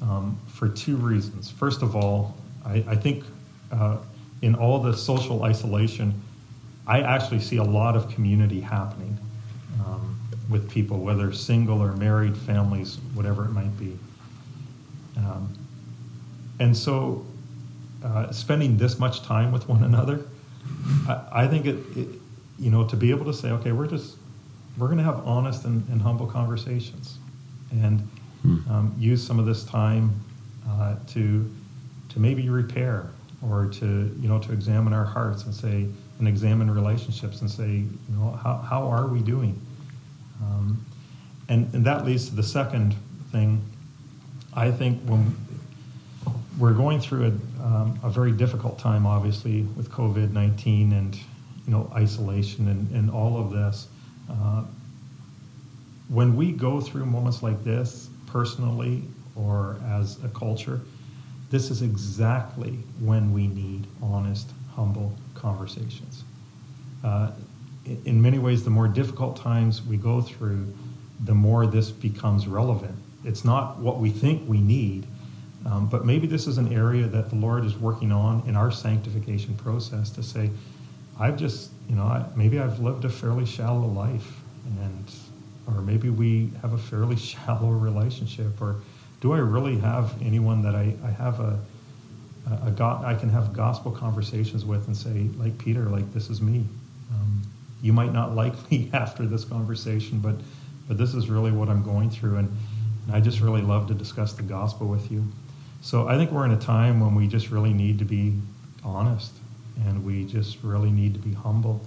um, 0.00 0.36
for 0.48 0.68
two 0.68 0.96
reasons. 0.96 1.48
First 1.48 1.80
of 1.80 1.94
all, 1.94 2.34
I, 2.64 2.84
I 2.88 2.96
think 2.96 3.22
uh, 3.70 3.98
in 4.42 4.56
all 4.56 4.80
the 4.80 4.96
social 4.96 5.44
isolation, 5.44 6.20
I 6.88 7.02
actually 7.02 7.38
see 7.38 7.58
a 7.58 7.64
lot 7.64 7.94
of 7.94 8.12
community 8.12 8.60
happening 8.60 9.16
with 10.52 10.70
people, 10.70 10.98
whether 10.98 11.32
single 11.32 11.82
or 11.82 11.92
married, 11.96 12.36
families, 12.36 12.98
whatever 13.14 13.44
it 13.44 13.50
might 13.50 13.76
be. 13.78 13.98
Um, 15.16 15.52
and 16.60 16.76
so, 16.76 17.26
uh, 18.04 18.30
spending 18.30 18.76
this 18.76 18.98
much 18.98 19.22
time 19.22 19.52
with 19.52 19.68
one 19.68 19.82
another, 19.82 20.24
I, 21.08 21.22
I 21.32 21.46
think 21.48 21.66
it, 21.66 21.76
it, 21.96 22.08
you 22.58 22.70
know, 22.70 22.86
to 22.86 22.96
be 22.96 23.10
able 23.10 23.24
to 23.26 23.34
say, 23.34 23.50
okay, 23.50 23.72
we're 23.72 23.86
just, 23.86 24.16
we're 24.78 24.86
going 24.86 24.98
to 24.98 25.04
have 25.04 25.26
honest 25.26 25.64
and, 25.64 25.86
and, 25.88 26.00
humble 26.00 26.26
conversations, 26.26 27.18
and 27.70 28.00
hmm. 28.42 28.58
um, 28.70 28.94
use 28.98 29.24
some 29.24 29.38
of 29.38 29.46
this 29.46 29.64
time 29.64 30.14
uh, 30.68 30.96
to, 31.08 31.50
to 32.10 32.20
maybe 32.20 32.48
repair 32.48 33.10
or 33.48 33.66
to 33.66 34.14
you 34.20 34.28
know 34.28 34.38
to 34.38 34.52
examine 34.52 34.92
our 34.92 35.04
hearts 35.04 35.44
and 35.44 35.54
say 35.54 35.86
and 36.18 36.28
examine 36.28 36.70
relationships 36.70 37.40
and 37.40 37.50
say 37.50 37.68
you 37.68 37.88
know 38.10 38.38
how, 38.42 38.56
how 38.56 38.88
are 38.88 39.08
we 39.08 39.20
doing 39.20 39.60
um, 40.40 40.84
and 41.48 41.72
and 41.74 41.84
that 41.84 42.04
leads 42.04 42.28
to 42.28 42.34
the 42.34 42.42
second 42.42 42.94
thing 43.30 43.62
i 44.54 44.70
think 44.70 45.00
when 45.02 45.34
we're 46.58 46.74
going 46.74 47.00
through 47.00 47.24
a, 47.24 47.64
um, 47.64 47.98
a 48.02 48.10
very 48.10 48.32
difficult 48.32 48.78
time 48.78 49.06
obviously 49.06 49.62
with 49.76 49.90
covid-19 49.90 50.92
and 50.92 51.16
you 51.16 51.22
know 51.72 51.90
isolation 51.94 52.68
and, 52.68 52.90
and 52.90 53.10
all 53.10 53.40
of 53.40 53.50
this 53.50 53.88
uh, 54.30 54.62
when 56.08 56.36
we 56.36 56.52
go 56.52 56.80
through 56.80 57.06
moments 57.06 57.42
like 57.42 57.62
this 57.64 58.08
personally 58.26 59.02
or 59.34 59.78
as 59.86 60.22
a 60.24 60.28
culture 60.28 60.80
this 61.52 61.70
is 61.70 61.82
exactly 61.82 62.78
when 62.98 63.30
we 63.30 63.46
need 63.46 63.86
honest, 64.00 64.50
humble 64.74 65.14
conversations. 65.34 66.24
Uh, 67.04 67.30
in 67.84 68.20
many 68.20 68.38
ways, 68.38 68.64
the 68.64 68.70
more 68.70 68.88
difficult 68.88 69.36
times 69.36 69.82
we 69.82 69.96
go 69.96 70.20
through, 70.20 70.72
the 71.24 71.34
more 71.34 71.66
this 71.66 71.90
becomes 71.90 72.46
relevant. 72.46 72.94
It's 73.24 73.44
not 73.44 73.78
what 73.78 73.98
we 73.98 74.10
think 74.10 74.48
we 74.48 74.60
need, 74.60 75.06
um, 75.64 75.86
but 75.88 76.04
maybe 76.04 76.26
this 76.26 76.46
is 76.46 76.58
an 76.58 76.72
area 76.72 77.06
that 77.06 77.30
the 77.30 77.36
Lord 77.36 77.64
is 77.64 77.76
working 77.76 78.10
on 78.10 78.42
in 78.46 78.56
our 78.56 78.70
sanctification 78.70 79.54
process 79.56 80.10
to 80.10 80.22
say, 80.22 80.50
I've 81.20 81.36
just, 81.36 81.70
you 81.88 81.94
know, 81.94 82.04
I, 82.04 82.24
maybe 82.34 82.58
I've 82.58 82.80
lived 82.80 83.04
a 83.04 83.08
fairly 83.08 83.46
shallow 83.46 83.86
life, 83.86 84.40
and 84.80 85.12
or 85.68 85.80
maybe 85.82 86.10
we 86.10 86.50
have 86.62 86.72
a 86.72 86.78
fairly 86.78 87.16
shallow 87.30 87.70
relationship, 87.70 88.60
or 88.60 88.76
do 89.20 89.32
I 89.32 89.38
really 89.38 89.78
have 89.78 90.20
anyone 90.22 90.62
that 90.62 90.74
I, 90.74 90.94
I 91.04 91.10
have 91.10 91.38
a, 91.38 91.60
a, 92.50 92.68
a 92.68 92.70
go- 92.72 93.02
I 93.04 93.14
can 93.14 93.28
have 93.28 93.52
gospel 93.52 93.92
conversations 93.92 94.64
with 94.64 94.88
and 94.88 94.96
say, 94.96 95.28
like 95.36 95.56
Peter, 95.58 95.84
like 95.84 96.12
this 96.12 96.28
is 96.28 96.40
me. 96.40 96.64
You 97.82 97.92
might 97.92 98.12
not 98.12 98.34
like 98.34 98.70
me 98.70 98.88
after 98.94 99.26
this 99.26 99.44
conversation, 99.44 100.20
but 100.20 100.36
but 100.88 100.98
this 100.98 101.14
is 101.14 101.28
really 101.28 101.52
what 101.52 101.68
I'm 101.68 101.82
going 101.82 102.10
through, 102.10 102.36
and, 102.36 102.56
and 103.06 103.16
I 103.16 103.20
just 103.20 103.40
really 103.40 103.62
love 103.62 103.86
to 103.88 103.94
discuss 103.94 104.32
the 104.32 104.42
gospel 104.42 104.88
with 104.88 105.10
you. 105.10 105.24
So 105.80 106.08
I 106.08 106.16
think 106.16 106.30
we're 106.30 106.44
in 106.44 106.52
a 106.52 106.60
time 106.60 107.00
when 107.00 107.14
we 107.14 107.26
just 107.26 107.50
really 107.50 107.72
need 107.72 107.98
to 108.00 108.04
be 108.04 108.34
honest, 108.84 109.32
and 109.84 110.04
we 110.04 110.24
just 110.24 110.58
really 110.62 110.90
need 110.90 111.14
to 111.14 111.20
be 111.20 111.32
humble 111.32 111.84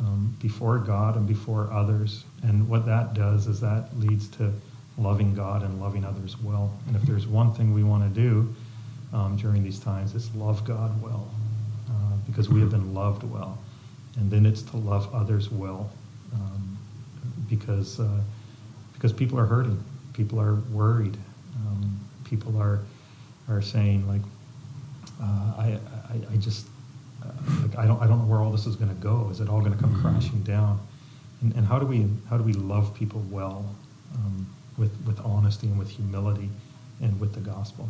um, 0.00 0.36
before 0.40 0.78
God 0.78 1.16
and 1.16 1.26
before 1.26 1.70
others. 1.72 2.24
And 2.42 2.68
what 2.68 2.86
that 2.86 3.14
does 3.14 3.46
is 3.46 3.60
that 3.60 3.88
leads 3.98 4.28
to 4.36 4.52
loving 4.98 5.34
God 5.34 5.62
and 5.62 5.80
loving 5.80 6.04
others 6.04 6.40
well. 6.40 6.72
And 6.86 6.96
if 6.96 7.02
there's 7.02 7.26
one 7.26 7.52
thing 7.52 7.74
we 7.74 7.84
want 7.84 8.02
to 8.02 8.20
do 8.20 8.54
um, 9.12 9.36
during 9.36 9.62
these 9.62 9.78
times, 9.78 10.14
it's 10.14 10.34
love 10.34 10.64
God 10.64 11.00
well, 11.02 11.30
uh, 11.90 12.16
because 12.26 12.48
we 12.48 12.60
have 12.60 12.70
been 12.70 12.94
loved 12.94 13.22
well. 13.22 13.58
And 14.16 14.30
then 14.30 14.46
it's 14.46 14.62
to 14.62 14.76
love 14.78 15.14
others 15.14 15.50
well, 15.50 15.90
um, 16.32 16.78
because 17.48 18.00
uh, 18.00 18.20
because 18.94 19.12
people 19.12 19.38
are 19.38 19.46
hurting, 19.46 19.82
people 20.14 20.40
are 20.40 20.54
worried, 20.72 21.16
um, 21.56 22.00
people 22.24 22.60
are 22.60 22.80
are 23.48 23.62
saying 23.62 24.06
like, 24.08 24.22
uh, 25.22 25.52
I, 25.58 25.78
I, 26.10 26.32
I 26.32 26.36
just 26.36 26.66
like, 27.62 27.78
I 27.78 27.86
don't 27.86 28.00
I 28.02 28.06
don't 28.06 28.18
know 28.20 28.24
where 28.24 28.40
all 28.40 28.50
this 28.50 28.66
is 28.66 28.76
going 28.76 28.94
to 28.94 29.02
go. 29.02 29.28
Is 29.30 29.40
it 29.40 29.48
all 29.48 29.60
going 29.60 29.72
to 29.72 29.78
come 29.78 29.92
mm-hmm. 29.92 30.14
crashing 30.14 30.42
down? 30.42 30.80
And, 31.42 31.54
and, 31.54 31.66
how 31.66 31.78
do 31.78 31.86
we 31.86 32.06
how 32.30 32.38
do 32.38 32.42
we 32.42 32.54
love 32.54 32.94
people 32.94 33.22
well 33.30 33.64
um, 34.14 34.46
with 34.78 34.96
with 35.06 35.20
honesty 35.20 35.66
and 35.66 35.78
with 35.78 35.90
humility 35.90 36.48
and 37.02 37.20
with 37.20 37.34
the 37.34 37.40
gospel? 37.40 37.88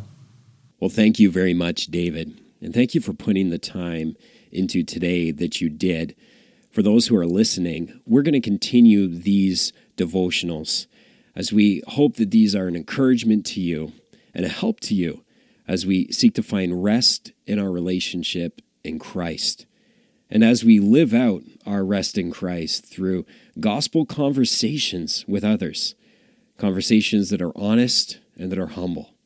Well, 0.79 0.89
thank 0.89 1.19
you 1.19 1.31
very 1.31 1.53
much, 1.53 1.87
David, 1.87 2.39
and 2.61 2.73
thank 2.73 2.95
you 2.95 3.01
for 3.01 3.13
putting 3.13 3.49
the 3.49 3.57
time 3.57 4.15
into 4.51 4.83
today 4.83 5.31
that 5.31 5.61
you 5.61 5.69
did. 5.69 6.15
For 6.71 6.81
those 6.81 7.07
who 7.07 7.17
are 7.17 7.25
listening, 7.25 8.01
we're 8.05 8.21
going 8.21 8.33
to 8.33 8.39
continue 8.39 9.07
these 9.07 9.73
devotionals 9.95 10.87
as 11.35 11.53
we 11.53 11.81
hope 11.87 12.15
that 12.15 12.31
these 12.31 12.55
are 12.55 12.67
an 12.67 12.75
encouragement 12.75 13.45
to 13.45 13.61
you 13.61 13.93
and 14.33 14.45
a 14.45 14.49
help 14.49 14.79
to 14.81 14.95
you 14.95 15.23
as 15.67 15.85
we 15.85 16.11
seek 16.11 16.33
to 16.35 16.43
find 16.43 16.83
rest 16.83 17.31
in 17.45 17.59
our 17.59 17.71
relationship 17.71 18.61
in 18.83 18.99
Christ. 18.99 19.65
And 20.29 20.43
as 20.43 20.63
we 20.63 20.79
live 20.79 21.13
out 21.13 21.43
our 21.65 21.85
rest 21.85 22.17
in 22.17 22.31
Christ 22.31 22.85
through 22.85 23.25
gospel 23.59 24.05
conversations 24.05 25.25
with 25.27 25.43
others, 25.43 25.95
conversations 26.57 27.29
that 27.29 27.41
are 27.41 27.57
honest 27.57 28.19
and 28.37 28.51
that 28.51 28.59
are 28.59 28.67
humble. 28.67 29.16